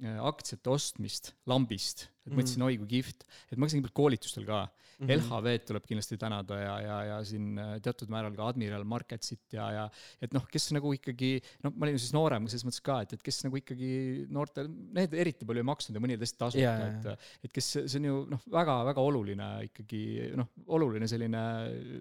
[0.00, 2.68] aktsiate ostmist lambist, et mõtlesin mm, -hmm.
[2.68, 5.06] oi kui kihvt, et ma käisin koolitustel ka mm.
[5.06, 5.16] -hmm.
[5.16, 9.70] LHV-d tuleb kindlasti tänada ja, ja, ja siin äh, teatud määral ka Admiral Marketsit ja,
[9.72, 9.84] ja
[10.22, 13.22] et noh, kes nagu ikkagi, noh, ma olin siis noorem selles mõttes ka, et, et
[13.22, 13.90] kes nagu ikkagi
[14.32, 17.70] noortel, need eriti palju ei maksnud ja mõni oli tõesti tasuta yeah., et, et kes,
[17.84, 20.02] see on ju noh, väga-väga oluline ikkagi
[20.40, 21.44] noh, oluline selline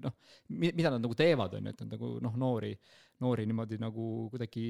[0.07, 0.17] noh,
[0.55, 2.73] mida nad nagu teevad, on ju, et nad nagu noh, noori,
[3.23, 4.67] noori niimoodi nagu kuidagi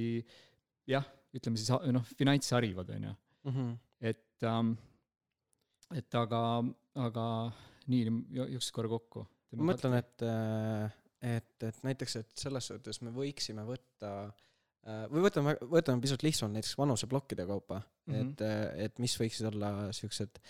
[0.89, 3.15] jah ütleme siis noh, finantsi harivad, on ju.
[3.49, 3.73] Mhm.
[4.01, 4.73] et ähm,,
[5.95, 6.41] et aga,
[6.99, 7.25] aga
[7.89, 9.25] nii, jooksis korra kokku.
[9.57, 10.97] ma mõtlen, et, äh,
[11.37, 16.59] et, et näiteks, et selles suhtes me võiksime võtta äh, või võtame, võtame pisut lihtsamalt
[16.59, 18.21] näiteks vanuseplokkide kaupa mm, -hmm.
[18.21, 20.41] et, äh, et mis võiksid olla siuksed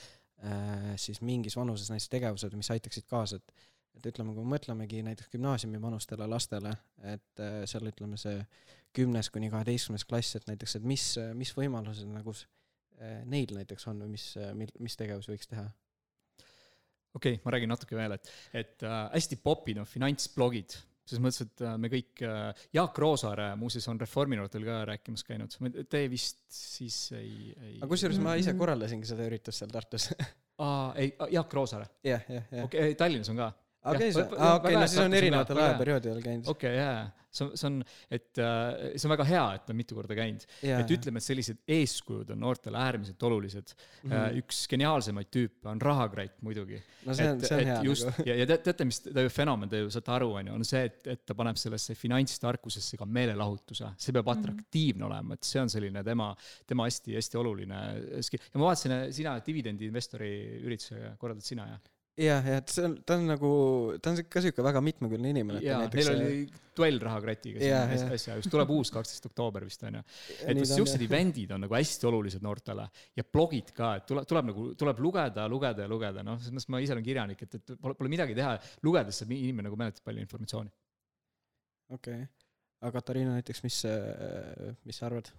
[0.96, 3.52] siis mingis vanuses näiteks tegevused, mis aitaksid kaasa, et
[4.00, 6.72] et ütleme, kui me mõtlemegi näiteks gümnaasiumi vanustele lastele,
[7.14, 8.40] et seal ütleme see
[8.96, 12.34] kümnes kuni kaheteistkümnes klass, et näiteks, et mis, mis võimalused nagu
[13.30, 15.68] neil näiteks on või mis, mil, mis tegevusi võiks teha?
[17.14, 20.76] okei okay,, ma räägin natuke veel, et, et äh, hästi popid on finantsblogid,
[21.10, 25.56] selles mõttes, et äh, me kõik äh,, Jaak Roosaare muuseas on Reforminoortel ka rääkimas käinud,
[25.90, 30.12] te vist siis ei, ei aga kusjuures ma ise korraldasingi seda üritust seal Tartus
[30.66, 31.90] aa, ei, Jaak Roosaare?
[32.06, 32.68] jah, jah, jah.
[32.68, 33.52] okei okay,, Tallinnas on ka?
[33.86, 34.12] Okei,
[34.56, 36.52] okei, no siis on erinevatel ajaperioodidel käinud.
[36.52, 37.78] okei okay,, jaa see on, see on,
[38.10, 40.82] et äh, see on väga hea, et ta on mitu korda käinud yeah..
[40.82, 44.12] et ütleme, et sellised eeskujud on noortele äärmiselt olulised mm.
[44.12, 44.40] -hmm.
[44.42, 46.82] üks geniaalsemaid tüüpe on Rahakreit muidugi.
[47.06, 47.84] no see on, see on hea.
[47.86, 48.26] just nagu.
[48.32, 50.82] ja, ja teate, mis ta ju fenomen, te ju saate aru, on ju, on see,
[50.90, 53.94] et, et ta paneb sellesse finantstarkusesse ka meelelahutuse.
[53.98, 54.40] see peab mhm.
[54.40, 55.14] atraktiivne mm -hmm.
[55.14, 56.34] olema, et see on selline tema,
[56.68, 57.80] tema hästi-hästi oluline
[58.26, 58.42] skill.
[58.54, 60.34] ja ma vaatasin, sina dividendiinvestori
[60.66, 61.80] ürituse korraldad sina, jah?
[62.20, 63.52] Jah, ja et see on, ta on nagu,
[64.04, 65.62] ta on ka sihuke väga mitmekülgne inimene.
[65.64, 66.42] jaa, neil oli
[66.80, 70.04] duell Rahakratiga siin äsja just, tuleb uus kaksteist oktoober vist onju.
[70.46, 74.52] et vist siuksed event'id on nagu hästi olulised noortele ja blogid ka, et tuleb, tuleb
[74.52, 77.76] nagu, tuleb lugeda, lugeda ja lugeda, noh, selles mõttes ma ise olen kirjanik, et, et
[77.76, 78.56] pole, pole midagi teha,
[78.88, 80.74] lugedes saab inimene nagu meeletult palju informatsiooni.
[81.98, 82.34] okei okay.,
[82.80, 83.84] aga Katariina näiteks, mis,
[84.88, 85.32] mis sa arvad?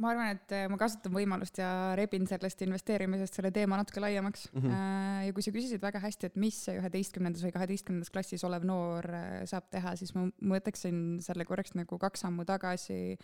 [0.00, 4.48] Ma arvan, et äh, ma kasutan võimalust ja rebin sellest investeerimisest selle teema natuke laiemaks
[4.50, 4.62] mm.
[4.62, 5.26] -hmm.
[5.28, 9.06] ja kui sa küsisid väga hästi, et mis see üheteistkümnendas või kaheteistkümnendas klassis olev noor
[9.06, 13.16] äh, saab teha, siis ma mõtleksin selle korraks nagu kaks sammu tagasi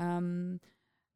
[0.00, 0.58] ähm,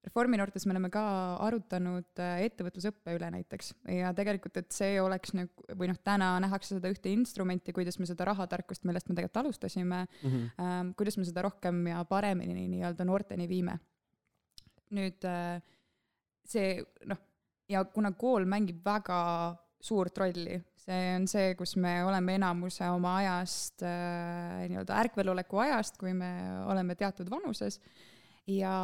[0.02, 1.02] Reforminoortes me oleme ka
[1.46, 6.90] arutanud ettevõtlusõppe üle näiteks ja tegelikult, et see oleks nagu, või noh, täna nähakse seda
[6.90, 10.50] ühte instrumenti, kuidas me seda rahatarkust, millest me tegelikult alustasime mm, -hmm.
[10.58, 13.78] ähm, kuidas me seda rohkem ja paremini nii-öelda noorteni viime
[14.96, 15.60] nüüd äh,
[16.48, 16.76] see
[17.08, 17.20] noh,
[17.70, 19.18] ja kuna kool mängib väga
[19.82, 25.98] suurt rolli, see on see, kus me oleme enamuse oma ajast äh,, nii-öelda ärkveloleku ajast,
[26.00, 26.30] kui me
[26.70, 27.80] oleme teatud vanuses,
[28.50, 28.74] ja,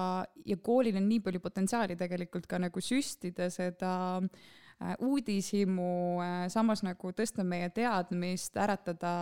[0.46, 5.90] ja koolil on nii palju potentsiaali tegelikult ka nagu süstida seda äh, uudishimu,
[6.50, 9.12] samas nagu tõsta meie teadmist, äratada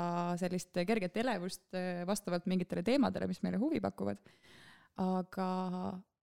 [0.41, 1.77] sellist kerget elevust
[2.09, 4.21] vastavalt mingitele teemadele, mis meile huvi pakuvad.
[4.97, 5.49] aga,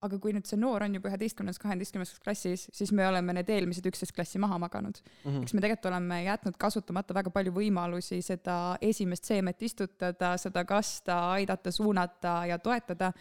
[0.03, 3.85] aga kui nüüd see noor on juba üheteistkümnendas, kaheteistkümnendas klassis, siis me oleme need eelmised
[3.87, 5.29] üksteist klassi maha maganud mm.
[5.31, 5.41] -hmm.
[5.43, 11.19] eks me tegelikult oleme jätnud kasutamata väga palju võimalusi seda esimest seemet istutada, seda kasta,
[11.39, 13.13] aidata, suunata ja toetada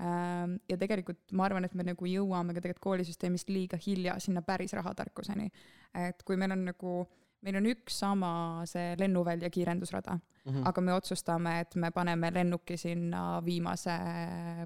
[0.00, 4.40] Ehm, ja tegelikult ma arvan, et me nagu jõuame ka tegelikult koolisüsteemist liiga hilja sinna
[4.42, 5.50] päris rahatarkuseni.
[5.94, 6.92] et kui meil on nagu,
[7.44, 8.30] meil on üks sama
[8.70, 10.68] see lennuvälja kiirendusrada mm, -hmm.
[10.68, 13.96] aga me otsustame, et me paneme lennuki sinna viimase,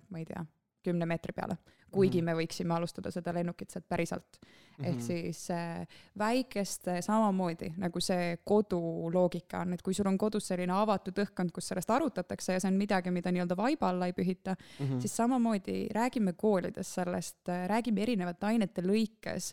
[0.08, 0.44] ma ei tea,
[0.84, 1.56] kümne meetri peale
[1.94, 2.30] kuigi mhm.
[2.30, 4.40] me võiksime alustada seda lennukit sealt päriselt
[4.82, 5.84] ehk siis äh,
[6.18, 8.80] väikeste samamoodi nagu see kodu
[9.14, 12.70] loogika on, et kui sul on kodus selline avatud õhkkond, kus sellest arutatakse ja see
[12.72, 15.00] on midagi, mida nii-öelda vaiba alla ei pühita mm, -hmm.
[15.00, 19.52] siis samamoodi räägime koolides sellest, äh, räägime erinevate ainete lõikes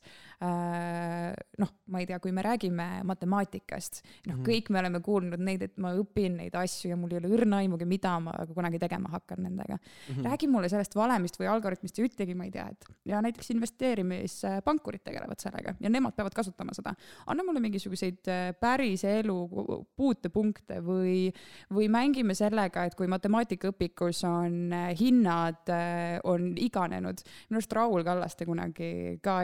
[1.61, 4.47] noh, ma ei tea, kui me räägime matemaatikast, noh -hmm.
[4.47, 7.61] kõik me oleme kuulnud neid, et ma õpin neid asju ja mul ei ole õrna
[7.61, 10.15] aimugi, mida ma kunagi tegema hakkan nendega mm.
[10.15, 10.25] -hmm.
[10.25, 15.03] räägi mulle sellest valemist või algoritmist ja ütlegi, ma ei tea, et ja näiteks investeerimispankurid
[15.05, 16.93] tegelevad sellega ja nemad peavad kasutama seda.
[17.27, 19.37] anna mulle mingisuguseid äh, päris elu
[19.97, 21.31] puutepunkte või,
[21.73, 27.23] või mängime sellega, et kui matemaatikaõpikus on äh, hinnad, äh, on iganenud.
[27.49, 29.39] minu arust Raul Kallaste kunagi ka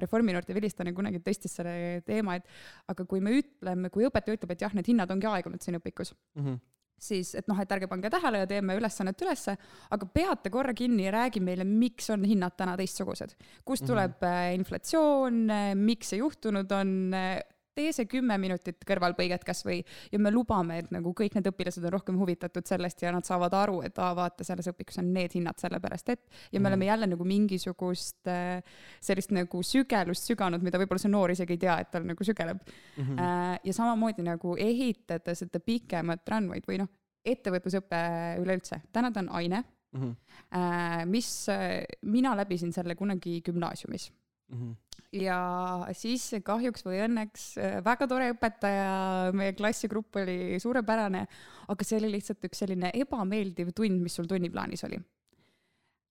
[0.00, 2.46] Reforminoorte vilistlane kunagi tõstis selle teema, et
[2.92, 6.14] aga kui me ütleme, kui õpetaja ütleb, et jah, need hinnad ongi aegunud siin õpikus
[6.14, 6.46] mm.
[6.46, 6.64] -hmm
[6.98, 9.56] siis et noh, et ärge pange tähele ja teeme ülesannet ülesse,
[9.92, 13.36] aga peate korra kinni ja räägi meile, miks on hinnad täna teistsugused.
[13.64, 13.88] kust mhm.
[13.90, 14.54] tuleb mm -hmm.
[14.60, 17.40] inflatsioon, äh, miks see juhtunud on, äh,
[17.76, 19.78] tee see kümme minutit kõrvalpõiget kasvõi
[20.12, 23.54] ja me lubame, et nagu kõik need õpilased on rohkem huvitatud sellest ja nad saavad
[23.56, 26.70] aru, et aa, vaata, selles õpikus on need hinnad sellepärast, et ja me mm.
[26.72, 31.64] oleme jälle nagu mingisugust äh, sellist nagu sügelust süganud, mida võib-olla see noor isegi ei
[31.66, 33.02] tea, et tal nagu sügeleb mm.
[33.04, 33.64] -hmm.
[33.64, 36.92] ja samamoodi nagu ehitada seda pikemat runway'd või noh,
[37.26, 38.02] ettevõtlusõpe
[38.42, 41.10] üleüldse, täna ta on aine mm, -hmm.
[41.10, 41.46] mis,
[42.02, 44.12] mina läbisin selle kunagi gümnaasiumis
[44.48, 44.58] mm.
[44.58, 44.74] -hmm
[45.14, 45.40] ja
[45.96, 51.26] siis kahjuks või õnneks äh, väga tore õpetaja, meie klassigrupp oli suurepärane,
[51.72, 54.98] aga see oli lihtsalt üks selline ebameeldiv tund, mis sul tunniplaanis oli.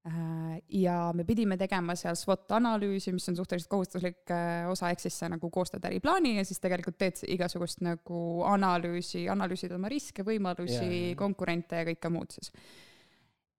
[0.06, 5.02] Äh, ja me pidime tegema seal SWOT analüüsi, mis on suhteliselt kohustuslik äh, osa, ehk
[5.02, 10.26] siis sa nagu koostad äriplaani ja siis tegelikult teed igasugust nagu analüüsi, analüüsid oma riske,
[10.28, 12.54] võimalusi yeah., konkurente ja kõike muud siis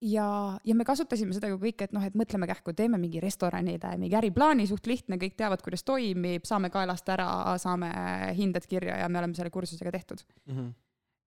[0.01, 3.93] ja, ja me kasutasime seda ju kõike, et noh, et mõtleme kähku, teeme mingi restoranile
[3.99, 7.29] mingi äriplaani, suht lihtne, kõik teavad, kuidas toimib, saame kaelast ära,
[7.61, 7.91] saame
[8.37, 10.53] hinded kirja ja me oleme selle kursusega tehtud mm.
[10.53, 10.69] -hmm.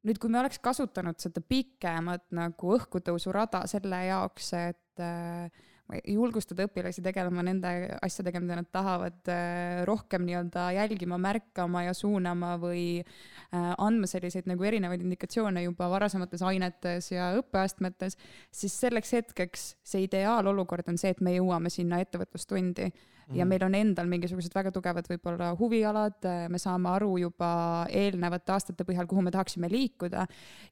[0.08, 5.50] nüüd, kui me oleks kasutanud seda pikemat nagu õhkutõusurada selle jaoks, et äh,
[5.98, 7.70] julgustada õpilasi tegelema nende
[8.02, 14.48] asjadega, mida nad tahavad äh, rohkem nii-öelda jälgima, märkama ja suunama või äh, andma selliseid
[14.50, 18.18] nagu erinevaid indikatsioone juba varasemates ainetes ja õppeastmetes,
[18.54, 23.36] siis selleks hetkeks see ideaalolukord on see, et me jõuame sinna ettevõtlustundi mm.
[23.38, 26.20] ja meil on endal mingisugused väga tugevad võib-olla huvialad,
[26.50, 27.52] me saame aru juba
[27.88, 30.26] eelnevate aastate põhjal, kuhu me tahaksime liikuda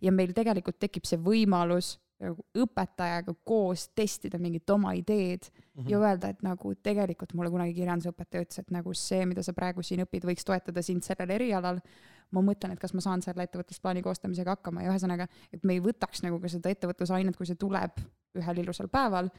[0.05, 5.91] ja meil tegelikult tekib see võimalus nagu õpetajaga koos testida mingit oma ideed mm -hmm.
[5.91, 9.83] ja öelda, et nagu tegelikult mulle kunagi kirjandusõpetaja ütles, et nagu see, mida sa praegu
[9.83, 11.81] siin õpid, võiks toetada sind sellel erialal.
[12.31, 15.81] ma mõtlen, et kas ma saan selle ettevõtlusplaani koostamisega hakkama ja ühesõnaga, et me ei
[15.81, 17.93] võtaks nagu ka seda ettevõtlusainet, kui see tuleb
[18.37, 19.31] ühel ilusal päeval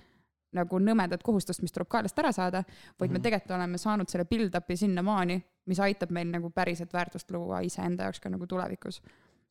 [0.52, 3.12] nagu nõmedat kohustust, mis tuleb kaelast ära saada, vaid mm -hmm.
[3.12, 3.24] me mhm.
[3.24, 8.20] tegelikult oleme saanud selle build-up'i sinnamaani, mis aitab meil nagu päriselt väärtust luua iseenda jaoks
[8.20, 9.02] ka nagu tulevikus.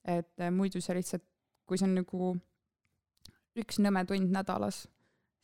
[0.04, 1.22] et eh, muidu see lihtsalt,
[1.66, 2.36] kui see on nagu
[3.62, 4.84] üks nõme tund nädalas,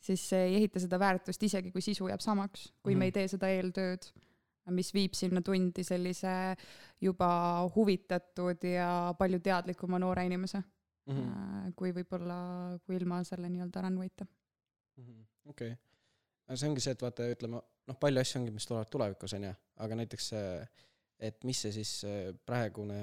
[0.01, 2.99] siis see ei ehita seda väärtust, isegi kui sisu jääb samaks, kui mm -hmm.
[2.99, 3.13] me ei mhm.
[3.19, 4.11] tee seda eeltööd,
[4.75, 6.55] mis viib sinna tundi sellise
[7.01, 7.29] juba
[7.75, 11.73] huvitatud ja palju teadlikuma noore inimese mm, -hmm.
[11.75, 14.25] kui võib-olla, kui ilma selle nii-öelda runway'ta.
[14.97, 15.21] Mhm.
[15.45, 15.75] okei
[16.53, 19.53] see ongi see, et vaata, ütleme, noh, palju asju ongi, mis tulevad tulevikus, on ju,
[19.85, 20.49] aga näiteks see
[21.19, 21.91] et mis see siis
[22.47, 22.97] praegune,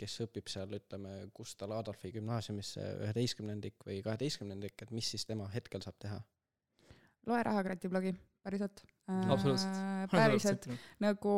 [0.00, 2.74] kes õpib seal, ütleme, Gustav Adolfi gümnaasiumis,
[3.06, 6.20] üheteistkümnendik või kaheteistkümnendik, et mis siis tema hetkel saab teha?
[7.28, 8.82] loe Rahakrati blogi, päriselt.
[9.06, 10.06] absoluutselt äh,.
[10.10, 10.66] päriselt
[11.04, 11.34] nagu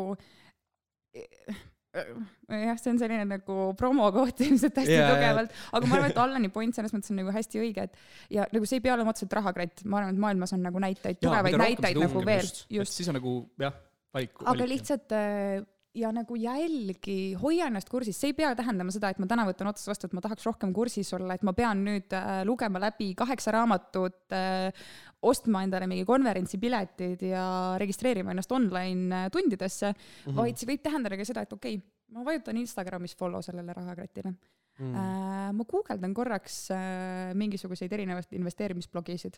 [1.93, 6.51] jah, see on selline nagu promokoht ilmselt hästi yeah, tugevalt, aga ma arvan, et Allani
[6.55, 9.37] point selles mõttes on nagu hästi õige, et ja nagu see ei pea olema otseselt
[9.37, 12.97] rahakratt, ma arvan, et maailmas on nagu näiteid, tugevaid näiteid nagu veel, just, just..
[12.97, 13.77] siis on nagu jah,
[14.17, 14.41] valik.
[14.55, 19.21] aga lihtsalt äh, ja nagu jälgi, hoia ennast kursis, see ei pea tähendama seda, et
[19.21, 22.15] ma täna võtan otsast vastu, et ma tahaks rohkem kursis olla, et ma pean nüüd
[22.17, 24.71] äh, lugema läbi kaheksa raamatut äh,,
[25.29, 27.45] ostma endale mingi konverentsipiletid ja
[27.81, 30.41] registreerima ennast online äh, tundidesse mm, -hmm.
[30.41, 34.35] vaid see võib tähendada ka seda, et okei okay,, ma vajutan Instagramis follow sellele rahakratile.
[34.81, 34.95] Mm..
[34.97, 39.37] Äh, ma guugeldan korraks äh, mingisuguseid erinevaid investeerimisblogisid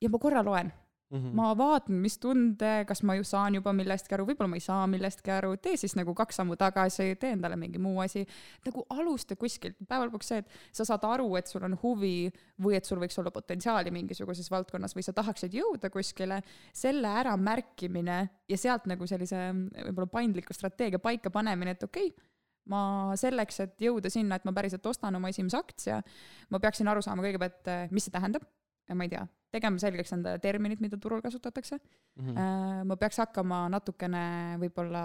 [0.00, 0.68] ja ma korra loen
[1.10, 1.34] Mm -hmm.
[1.36, 4.86] ma vaatan, mis tunde, kas ma ju saan juba millestki aru, võib-olla ma ei saa
[4.86, 8.24] millestki aru, tee siis nagu kaks sammu tagasi, tee endale mingi muu asi.
[8.66, 12.74] nagu alusta kuskilt, päeva lõpuks see, et sa saad aru, et sul on huvi või
[12.76, 16.42] et sul võiks olla potentsiaali mingisuguses valdkonnas või sa tahaksid jõuda kuskile,
[16.72, 19.52] selle äramärkimine ja sealt nagu sellise
[19.84, 22.26] võib-olla paindliku strateegia paikapanemine, et okei okay,,
[22.66, 26.02] ma selleks, et jõuda sinna, et ma päriselt ostan oma esimese aktsia,
[26.50, 28.48] ma peaksin aru saama kõigepealt, mis see tähendab
[28.92, 29.24] ma ei tea,
[29.54, 32.26] tegema selgeks enda terminid, mida turul kasutatakse mm.
[32.26, 32.84] -hmm.
[32.90, 34.24] ma peaks hakkama natukene
[34.62, 35.04] võib-olla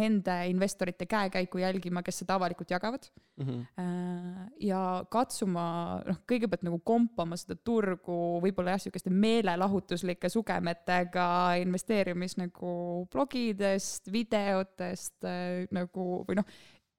[0.00, 3.08] nende investorite käekäiku jälgima, kes seda avalikult jagavad
[3.40, 3.46] mm.
[3.46, 4.48] -hmm.
[4.66, 5.66] ja katsuma,
[6.06, 11.28] noh, kõigepealt nagu kompama seda turgu võib-olla jah, sihukeste meelelahutuslike sugemetega
[11.62, 16.58] investeerimis nagu blogidest, videotest äh, nagu või noh,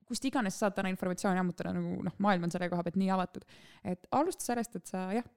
[0.09, 3.45] kust iganes saad täna informatsiooni ammutada, nagu noh, maailm on selle koha pealt nii avatud.
[3.83, 5.27] et alusta sellest, et sa jah,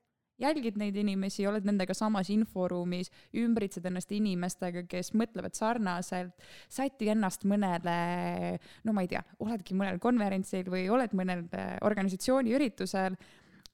[0.41, 7.47] jälgid neid inimesi, oled nendega samas inforuumis, ümbritsed ennast inimestega, kes mõtlevad sarnaselt, säti ennast
[7.49, 13.17] mõnele, no ma ei tea, oledki mõnel konverentsil või oled mõnel äh, organisatsiooni üritusel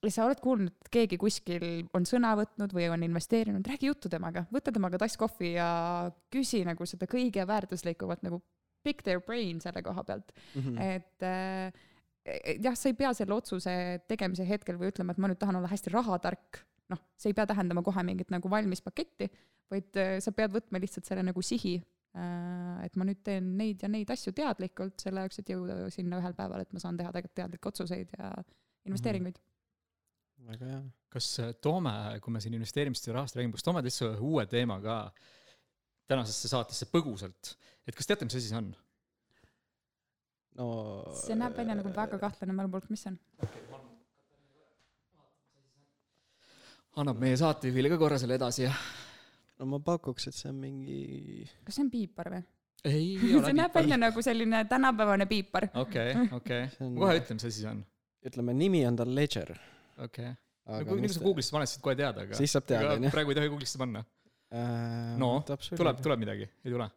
[0.03, 4.11] ja sa oled kuulnud, et keegi kuskil on sõna võtnud või on investeerinud, räägi juttu
[4.11, 5.69] temaga, võta temaga tass kohvi ja
[6.31, 8.41] küsi nagu seda kõige väärtuslikumat nagu
[8.83, 10.81] pick their brain selle koha pealt mm, -hmm.
[10.95, 11.73] et äh,
[12.25, 13.75] jah, sa ei pea selle otsuse
[14.07, 16.63] tegemise hetkel või ütlema, et ma nüüd tahan olla hästi rahatark,
[16.93, 19.29] noh, see ei pea tähendama kohe mingit nagu valmis paketti,
[19.71, 21.77] vaid äh, sa pead võtma lihtsalt selle nagu sihi,
[22.83, 26.33] et ma nüüd teen neid ja neid asju teadlikult selle jaoks, et jõuda sinna ühel
[26.37, 28.31] päeval, et ma saan teha tegelikult teadlikke otsuseid ja
[28.89, 29.43] investeeringuid mm.
[29.45, 30.47] -hmm.
[30.49, 30.81] väga hea.
[31.09, 31.27] kas
[31.61, 34.97] toome, kui me siin investeerimisest ja rahast räägime, kas toome täitsa uue teema ka
[36.09, 37.53] tänasesse saatesse põgusalt,
[37.87, 38.73] et kas teate, mis asi see on?
[40.57, 40.69] No
[41.21, 43.19] see näeb välja nagu väga kahtlane mälu poolt, mis see on?
[46.99, 48.73] annab meie saatejuhile ka korra selle edasi ja.
[49.59, 51.45] no ma pakuks, et see on mingi.
[51.67, 52.43] kas see on piipar või?
[52.89, 55.69] ei ole see näeb välja nagu selline tänapäevane piipar.
[55.83, 57.81] okei, okei, kohe ütlen, mis asi see on.
[58.29, 59.53] ütleme, nimi on tal Ledger.
[59.97, 60.37] okei okay.
[60.69, 62.39] no kui, kui sa Google'isse paned, siis kohe teada, aga.
[62.39, 63.13] siis saab teada, onju.
[63.15, 65.13] praegu ei tohi Google'isse panna äh,.
[65.21, 66.89] no, tuleb, tuleb midagi, ei tule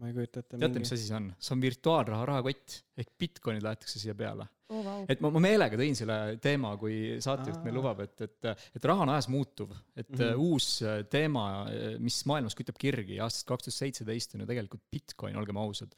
[0.00, 0.58] ma ei kujuta ette.
[0.60, 1.28] teate, mis asi see on?
[1.38, 4.80] see on virtuaalraha rahakott ehk Bitcoinid laetakse siia peale oh,.
[4.80, 5.04] Wow.
[5.12, 9.06] et ma, ma meelega tõin selle teema, kui saatejuht meil lubab, et, et, et raha
[9.06, 10.44] on ajas muutuv, et mm -hmm.
[10.50, 14.84] uus äh, teema, äh, mis maailmas kütab kirgi aastast kaks tuhat seitseteist on ju tegelikult
[14.90, 15.96] Bitcoin, olgem ausad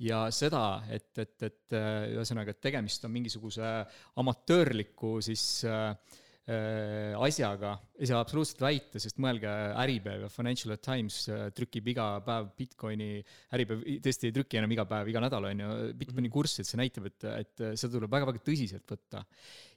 [0.00, 1.76] ja seda, et, et, et
[2.16, 3.72] ühesõnaga, et tegemist on mingisuguse
[4.16, 9.50] amatöörliku siis äh, Äh, asjaga ei saa absoluutselt väita, sest mõelge,
[9.82, 13.10] Äripäev ja Financial Times äh, trükib iga päev Bitcoini,
[13.54, 16.34] Äripäev tõesti ei trüki enam iga päev, iga nädal, on ju, Bitcoini mhm.
[16.34, 19.24] kurssi, et see näitab, et, et seda tuleb väga-väga tõsiselt võtta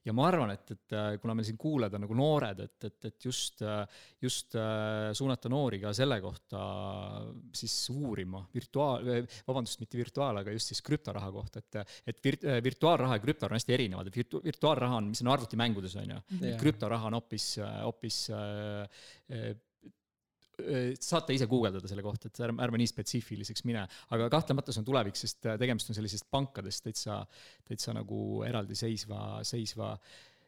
[0.04, 3.10] ja ma arvan, et, et äh, kuna meil siin kuulajad on nagu noored, et, et,
[3.10, 3.82] et just, äh,
[4.24, 6.64] just äh, suunata noori ka selle kohta
[7.56, 9.08] siis uurima virtuaal,
[9.48, 13.62] vabandust, mitte virtuaal, aga just siis krüptoraha kohta, et, et virt-, virtuaalraha ja krüptoraha on
[13.62, 16.24] hästi erinevad, et virtu-, virtuaalraha on, mis on arvutimängudes, on ju,
[16.62, 18.24] krüptoraha on hoopis, hoopis
[21.02, 24.90] saate ise guugeldada selle kohta, et ärme, ärme nii spetsiifiliseks mine, aga kahtlemata see on
[24.90, 27.22] tulevik, sest tegemist on sellisest pankadest täitsa,
[27.68, 29.94] täitsa nagu eraldiseisva, seisva,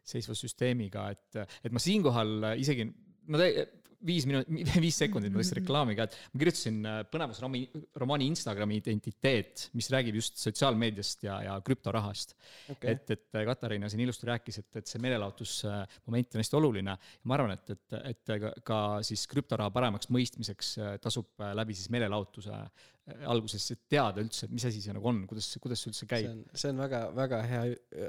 [0.05, 2.85] seisva süsteemiga, et, et ma siinkohal isegi,
[3.33, 3.65] ma te-,
[4.05, 4.49] viis minut-,
[4.85, 7.63] viis sekundit ma tõstsin reklaami ka, et ma kirjutasin äh, põnevas romi,
[8.01, 12.35] romaani Instagrami identiteet, mis räägib just sotsiaalmeediast ja, ja krüptorahast.
[12.75, 12.95] Okay..
[12.95, 16.97] et, et äh, Katariina siin ilusti rääkis, et, et see meelelahutusmoment on hästi oluline.
[16.97, 21.77] Ja ma arvan, et, et, et ka, ka siis krüptoraha paremaks mõistmiseks äh, tasub läbi
[21.77, 22.63] siis meelelahutuse
[23.05, 26.25] alguses teada üldse, et mis asi see nagu on, kuidas, kuidas see üldse käib?
[26.25, 27.63] see on, see on väga, väga hea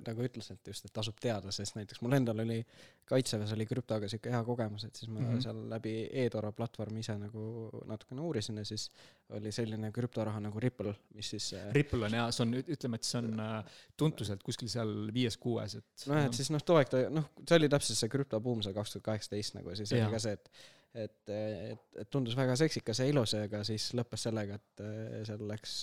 [0.06, 2.62] nagu ütlesid just, et tasub teada, sest näiteks mul endal oli
[3.06, 5.42] kaitseväes oli krüptoga sihuke hea kogemus, et siis ma mm -hmm.
[5.44, 5.92] seal läbi
[6.24, 7.42] e-toro platvormi ise nagu
[7.86, 8.88] natukene uurisin ja siis
[9.36, 13.10] oli selline krüptoraha nagu Ripple, mis siis äh, Ripple on jaa, see on, ütleme, et
[13.10, 17.04] see on äh, tuntuselt kuskil seal viies-kuues, et noh, et siis noh, too aeg ta
[17.10, 20.06] noh, see oli täpselt see krüptobuum seal kaks tuhat kaheksateist nagu ja siis ja.
[20.06, 20.50] oli ka see, et
[20.96, 25.46] et, et, et tundus väga seksikas ja ilus, aga siis lõppes sellega, et äh, seal
[25.48, 25.78] läks,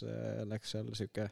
[0.49, 1.30] läks seal sihuke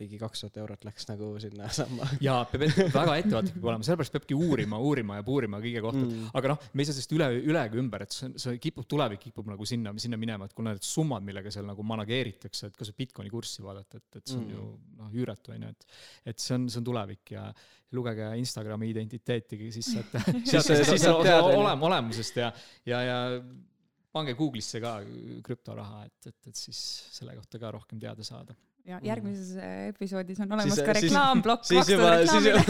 [0.00, 2.06] ligi kaks tuhat eurot läks nagu sinna samma.
[2.24, 6.02] Ja peab ette, väga ettevaatlik peab olema, sellepärast peabki uurima, uurima ja puurima kõige kohta.
[6.04, 6.30] Mm..
[6.38, 9.50] aga noh, me ei saa sellest üle, ülegi ümber, et see, see kipub, tulevik kipub
[9.52, 13.00] nagu sinna, sinna minema, et kuna need summad, millega seal nagu manageeritakse, et kas või
[13.02, 14.56] Bitcoini kurssi vaadata, et, et see on mm.
[14.56, 14.68] ju
[15.02, 17.46] noh, üüratu on ju, et et see on, see on tulevik ja
[17.92, 22.48] lugege Instagrami identiteetigi sisse, et sealt, siis olema, olemusest ja,
[22.88, 23.18] ja, ja
[24.12, 24.98] pange Google'isse ka
[25.44, 26.80] krüptoraha, et, et, et siis
[27.12, 29.06] selle kohta ka rohkem teada saada ja mm.
[29.06, 29.90] järgmises mm.
[29.92, 32.62] episoodis on olemas siis, ka reklaamplokk makstud reklaamile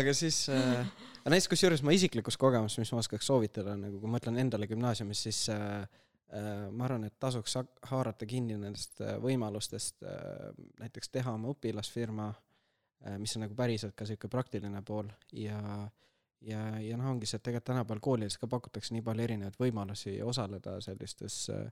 [0.00, 0.84] aga siis äh,
[1.20, 4.68] aga näiteks kusjuures ma isiklikus kogemus, mis ma oskaks soovitada, nagu kui ma mõtlen endale
[4.70, 5.84] gümnaasiumis, siis äh,
[6.70, 7.56] ma arvan, et tasuks
[7.90, 10.50] haarata kinni nendest võimalustest äh,
[10.82, 15.60] näiteks teha oma õpilasfirma äh,, mis on nagu päriselt ka sihuke praktiline pool ja
[16.40, 20.14] ja, ja noh, ongi see, et tegelikult tänapäeval koolides ka pakutakse nii palju erinevaid võimalusi
[20.24, 21.66] osaleda sellistes Äh,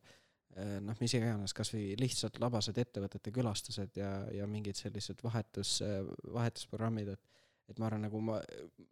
[0.84, 6.00] noh, mis iganes, kas või lihtsalt labased ettevõtete külastused ja, ja mingid sellised vahetus, äh,
[6.34, 7.34] vahetusprogrammid, et
[7.68, 8.38] et ma arvan, nagu ma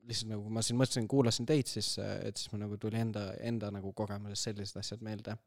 [0.05, 3.31] lihtsalt nagu ma siin mõtlesin, kuulasin teid, siis, äh, et siis mul nagu tuli enda,
[3.41, 5.39] enda nagu kogemusest sellised asjad meelde.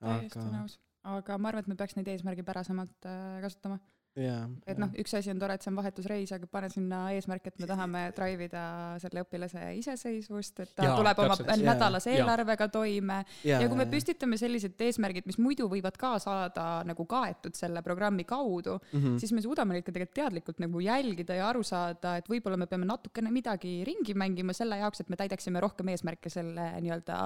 [0.00, 3.10] täiesti nõus, aga ma arvan, et me peaks neid eesmärgipärasemalt
[3.44, 3.76] kasutama
[4.18, 4.46] yeah,.
[4.66, 7.60] et noh, üks asi on tore, et see on vahetusreis, aga pane sinna eesmärk, et
[7.62, 8.64] me tahame drive ida
[9.02, 11.64] selle õpilase iseseisvust, et ta ja, tuleb oma täpselt.
[11.66, 12.22] nädalase yeah.
[12.24, 17.06] eelarvega toime yeah, ja kui me püstitame sellised eesmärgid, mis muidu võivad ka saada nagu
[17.10, 19.18] kaetud selle programmi kaudu mm, -hmm.
[19.22, 22.66] siis me suudame neid ka tegelikult teadlikult nagu jälgida ja aru saada, et võib-olla me
[22.70, 27.20] peame natukene midagi ringi mängima selle jaoks, et me täidaksime rohkem eesmärke selle nii-öelda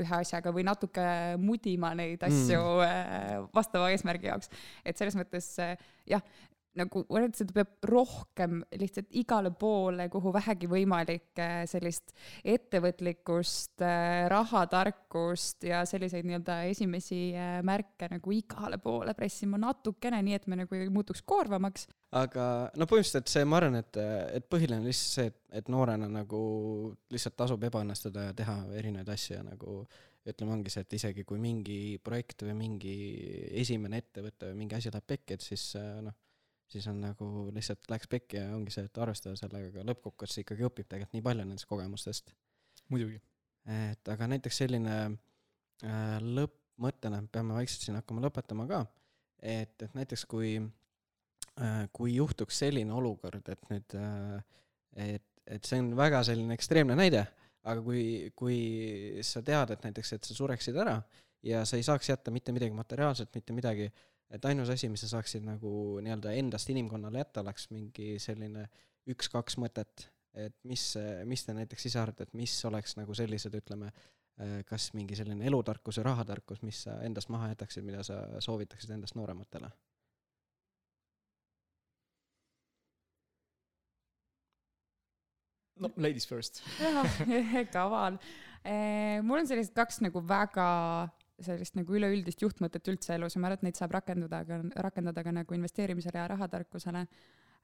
[0.00, 1.06] ühe asjaga või natuke
[1.38, 3.48] mudima neid asju mm.
[3.54, 4.50] vastava eesmärgi jaoks.
[4.84, 5.52] et selles mõttes
[6.10, 6.22] jah,
[6.78, 7.02] nagu
[7.34, 15.82] seda peab rohkem lihtsalt igale poole, kuhu vähegi võimalik, eh, sellist ettevõtlikkust, eh, rahatarkust ja
[15.88, 20.88] selliseid nii-öelda esimesi eh, märke nagu igale poole pressima natukene, nii et me nagu ei
[20.88, 21.88] muutuks koormavamaks.
[22.12, 22.44] aga
[22.76, 23.98] no põhimõtteliselt see, ma arvan, et,
[24.34, 26.40] et põhiline on lihtsalt see, et, et noorena nagu
[27.10, 29.84] lihtsalt tasub ebaõnnestuda ja teha erinevaid asju ja nagu
[30.28, 32.96] ütleme, ongi see, et isegi kui mingi projekt või mingi
[33.62, 35.72] esimene ettevõte või mingi asi läheb pekki, et siis
[36.04, 36.16] noh
[36.70, 40.66] siis on nagu lihtsalt läks pekki ja ongi see, et arvestada sellega, aga lõppkokkuvõttes ikkagi
[40.68, 42.34] õpib tegelikult nii palju nendest kogemustest.
[42.90, 43.20] muidugi.
[43.70, 48.84] et aga näiteks selline äh, lõppmõttena, peame vaikselt siin hakkama lõpetama ka,
[49.42, 54.38] et, et näiteks kui äh,, kui juhtuks selline olukord, et nüüd äh,,
[54.96, 57.26] et, et see on väga selline ekstreemne näide,
[57.68, 58.04] aga kui,
[58.36, 58.60] kui
[59.26, 61.00] sa tead, et näiteks, et sa sureksid ära
[61.44, 63.90] ja sa ei saaks jätta mitte midagi materiaalset, mitte midagi
[64.30, 65.72] et ainus asi, mis sa saaksid nagu
[66.04, 68.68] nii-öelda endast inimkonnale jätta, oleks mingi selline
[69.10, 70.06] üks-kaks mõtet,
[70.38, 70.84] et mis,
[71.26, 73.90] mis te näiteks ise arvate, et mis oleks nagu sellised, ütleme,
[74.68, 79.18] kas mingi selline elutarkus või rahatarkus, mis sa endast maha jätaksid, mida sa soovitaksid endast
[79.18, 79.72] noorematele?
[85.80, 86.62] No ladies first.
[86.82, 88.20] jah, kaval.
[89.26, 90.68] mul on sellised kaks nagu väga
[91.44, 95.24] sellist nagu üleüldist juhtmõtet üldse elus ja ma arvan, et neid saab rakendada ka, rakendada
[95.24, 97.06] ka nagu investeerimisele ja rahatarkusele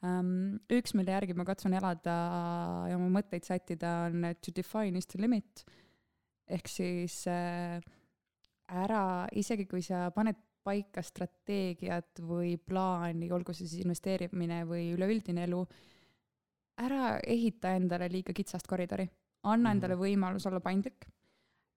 [0.00, 0.56] um,.
[0.72, 2.16] üks, mille järgi ma katsun elada
[2.90, 5.64] ja oma mõtteid sättida, on to define is to limit.
[6.46, 7.80] ehk siis äh,
[8.66, 15.44] ära, isegi kui sa paned paika strateegiat või plaani, olgu see siis investeerimine või üleüldine
[15.46, 15.60] elu,
[16.82, 19.06] ära ehita endale liiga kitsast koridori,
[19.44, 20.02] anna endale mhm.
[20.02, 21.08] võimalus olla paindlik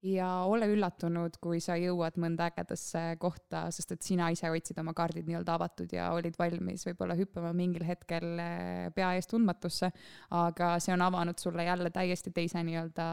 [0.05, 4.93] ja ole üllatunud, kui sa jõuad mõnda ägedasse kohta, sest et sina ise hoidsid oma
[4.95, 9.91] kaardid nii-öelda avatud ja olid valmis võib-olla hüppama mingil hetkel eh, pea ees tundmatusse,
[10.39, 13.09] aga see on avanud sulle jälle täiesti teise nii-öelda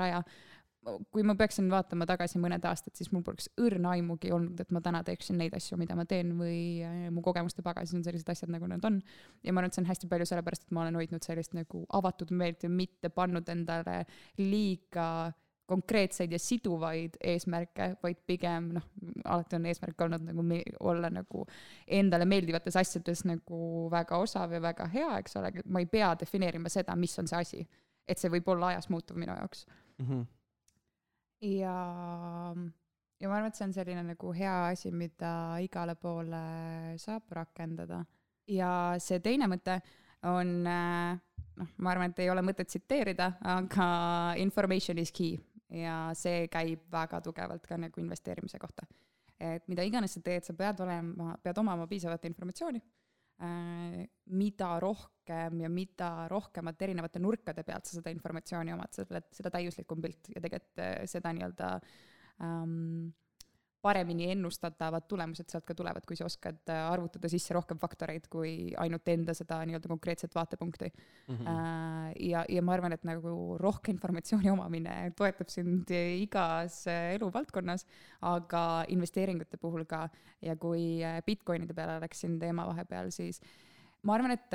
[0.00, 0.22] raja.
[1.12, 4.82] Kui ma peaksin vaatama tagasi mõned aastad, siis mul poleks õrna aimugi olnud, et ma
[4.84, 8.52] täna teeksin neid asju, mida ma teen või eh, mu kogemuste pagasis on sellised asjad,
[8.54, 9.00] nagu nad on.
[9.42, 11.82] ja ma arvan, et see on hästi palju sellepärast, et ma olen hoidnud sellist nagu
[11.98, 14.04] avatud meelt ja mitte pannud endale
[14.38, 15.08] liiga
[15.68, 18.86] konkreetseid ja siduvaid eesmärke, vaid pigem noh,
[19.28, 21.44] alati on eesmärk olnud nagu me, olla nagu
[21.98, 23.60] endale meeldivates asjades nagu
[23.92, 27.44] väga osav ja väga hea, eks ole, ma ei pea defineerima seda, mis on see
[27.44, 27.68] asi.
[28.08, 30.06] et see võib olla ajas muutuv minu jaoks mm.
[30.06, 30.26] -hmm.
[31.40, 31.74] Ja,
[33.20, 35.32] ja ma arvan, et see on selline nagu hea asi, mida
[35.64, 36.42] igale poole
[37.00, 38.04] saab rakendada.
[38.48, 38.70] ja
[39.02, 39.80] see teine mõte
[40.26, 43.88] on noh, ma arvan, et ei ole mõtet tsiteerida, aga
[44.40, 45.36] information is key
[45.68, 48.86] ja see käib väga tugevalt ka nagu investeerimise kohta.
[49.38, 52.82] et mida iganes sa teed, sa pead olema, pead omama piisavat informatsiooni
[53.38, 60.02] mida rohkem ja mida rohkemate erinevate nurkade pealt sa seda informatsiooni omad, seda, seda täiuslikum
[60.02, 61.68] pilt ja tegelikult äh, seda nii-öelda
[62.42, 63.12] ähm,
[63.82, 68.72] paremini ennustatavad tulemused sealt ka tulevad, kui sa oskad äh, arvutada sisse rohkem faktoreid kui
[68.80, 71.36] ainult enda seda nii-öelda konkreetset vaatepunkti mm.
[71.36, 72.12] -hmm.
[72.30, 77.86] ja, ja ma arvan, et nagu rohke informatsiooni omamine toetab sind igas äh, eluvaldkonnas,
[78.20, 80.08] aga investeeringute puhul ka
[80.42, 83.40] ja kui Bitcoinide peale läksin teema vahepeal, siis
[84.02, 84.54] ma arvan, et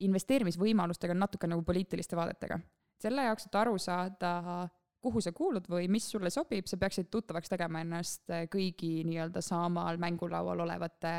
[0.00, 2.58] investeerimisvõimalustega on natuke nagu poliitiliste vaadetega.
[2.98, 4.68] selle jaoks, et aru saada
[5.02, 9.98] kuhu sa kuulud või mis sulle sobib, sa peaksid tuttavaks tegema ennast kõigi nii-öelda samal
[10.00, 11.12] mängulaual olevate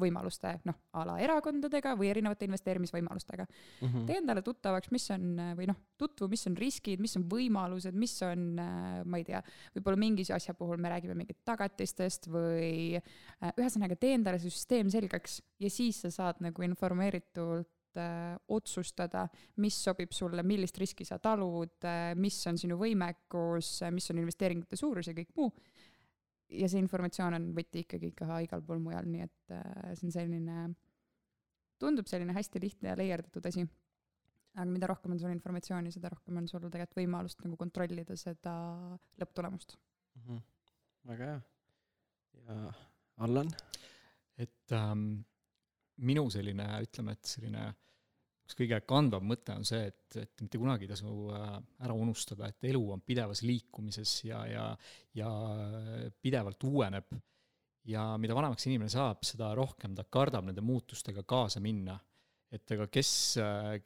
[0.00, 3.88] võimaluste, noh, a la erakondadega või erinevate investeerimisvõimalustega mm.
[3.88, 4.06] -hmm.
[4.08, 5.28] tee endale tuttavaks, mis on
[5.58, 8.48] või noh, tutvu, mis on riskid, mis on võimalused, mis on,
[9.04, 9.42] ma ei tea,
[9.76, 12.96] võib-olla mingi asja puhul me räägime mingit tagatistest või
[13.52, 17.68] ühesõnaga, tee endale süsteem selgeks ja siis sa saad nagu informeeritult
[18.00, 19.26] äh, otsustada,
[19.62, 24.20] mis sobib sulle, millist riski sa talud äh,, mis on sinu võimekus äh,, mis on
[24.22, 25.52] investeeringute suurus ja kõik muu.
[26.48, 29.54] ja see informatsioon on võti ikkagi ka igal pool mujal, nii et
[29.98, 30.66] see on selline,
[31.82, 33.66] tundub selline hästi lihtne ja leierdatud asi.
[34.54, 38.54] aga mida rohkem on sul informatsiooni, seda rohkem on sul tegelikult võimalust nagu kontrollida seda
[39.20, 40.22] lõpptulemust mm.
[40.22, 40.44] -hmm.
[41.10, 41.40] väga hea.
[42.46, 42.72] ja
[43.26, 43.50] Allan?
[44.36, 45.24] et ähm,
[46.04, 47.66] minu selline, ütleme, et selline
[48.46, 52.48] üks kõige kandvam mõte on see, et, et mitte kunagi ei tasu äh, ära unustada,
[52.48, 54.66] et elu on pidevas liikumises ja, ja,
[55.18, 55.30] ja
[56.22, 57.16] pidevalt uueneb.
[57.86, 61.98] ja mida vanemaks inimene saab, seda rohkem ta kardab nende muutustega kaasa minna.
[62.50, 63.10] et ega kes,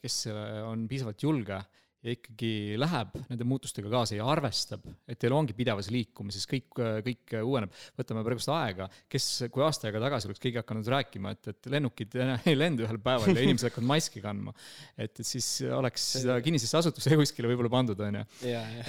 [0.01, 0.27] kes
[0.69, 1.57] on piisavalt julge
[2.01, 7.35] ja ikkagi läheb nende muutustega kaasa ja arvestab, et elu ongi pidevas liikumises, kõik, kõik
[7.43, 7.75] uueneb.
[7.99, 12.17] võtame praegust aega, kes, kui aasta aega tagasi oleks keegi hakanud rääkima, et, et lennukid
[12.49, 14.57] ei lenda ühel päeval ja inimesed hakkavad maski kandma.
[14.97, 18.27] et, et siis oleks seda kinnisesse asutusse kuskile võib-olla pandud, on ju.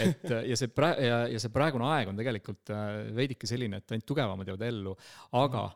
[0.08, 3.96] et ja see pra- ja, ja see praegune aeg on tegelikult äh, veidike selline, et
[3.96, 4.96] ainult tugevamad jäävad ellu,
[5.42, 5.68] aga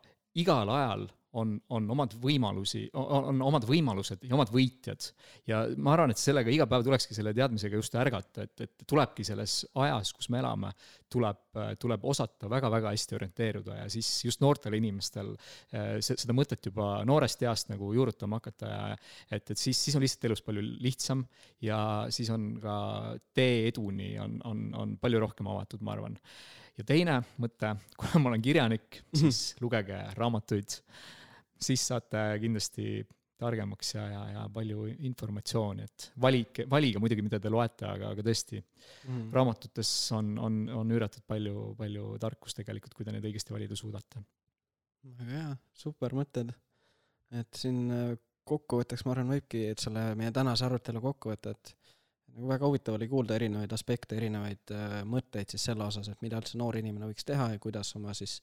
[0.42, 5.10] igal ajal on, on omad võimalusi, on omad võimalused ja omad võitjad.
[5.50, 9.26] ja ma arvan, et sellega iga päev tulekski selle teadmisega just ärgata, et, et tulebki
[9.28, 10.72] selles ajas, kus me elame,
[11.12, 16.90] tuleb, tuleb osata väga-väga hästi orienteeruda ja siis just noortel inimestel eh, seda mõtet juba
[17.08, 18.84] noorest east nagu juurutama hakata ja
[19.30, 21.26] et, et siis, siis on lihtsalt elus palju lihtsam
[21.64, 21.80] ja
[22.16, 22.78] siis on ka
[23.36, 26.20] tee eduni on, on, on palju rohkem avatud, ma arvan
[26.78, 30.80] ja teine mõte, kuna ma olen kirjanik, siis lugege raamatuid
[31.66, 33.04] siis saate kindlasti
[33.40, 38.24] targemaks ja, ja, ja palju informatsiooni, et valige, valige muidugi, mida te loete, aga, aga
[38.24, 39.26] tõesti mm.
[39.36, 44.24] raamatutes on, on, on üüratud palju, palju tarkust tegelikult, kui te neid õigesti valida suudate.
[45.20, 46.54] väga hea, super mõtted.
[47.36, 48.16] et siin äh,
[48.48, 51.76] kokkuvõtteks ma arvan, võibki, et selle meie tänase arutelu kokku võtta, et
[52.36, 56.40] nagu väga huvitav oli kuulda erinevaid aspekte, erinevaid äh, mõtteid siis selle osas, et mida
[56.42, 58.40] üldse noor inimene võiks teha ja kuidas oma siis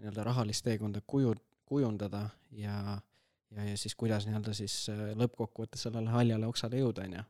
[0.00, 1.34] nii-öelda rahalist teekonda kuju,
[1.68, 2.98] kujundada ja,
[3.54, 7.26] ja, ja siis kuidas nii-öelda siis äh, lõppkokkuvõttes sellele haljale oksale jõuda, on ju.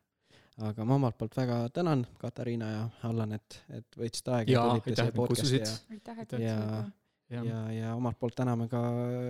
[0.70, 4.96] aga ma omalt poolt väga tänan, Katariina ja Allan, et, et võtsite aega ja tulite
[4.96, 6.60] siia podcast'i ja aitäh, et ja,
[7.30, 8.82] ja, ja, ja omalt poolt täname ka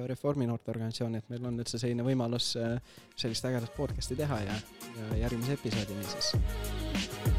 [0.07, 2.77] Reformi noorteorganisatsiooni, et meil on üldse selline võimalus äh,
[3.17, 4.61] sellist ägedat podcast'i teha ja,
[5.01, 7.36] ja järgmise episoodini siis.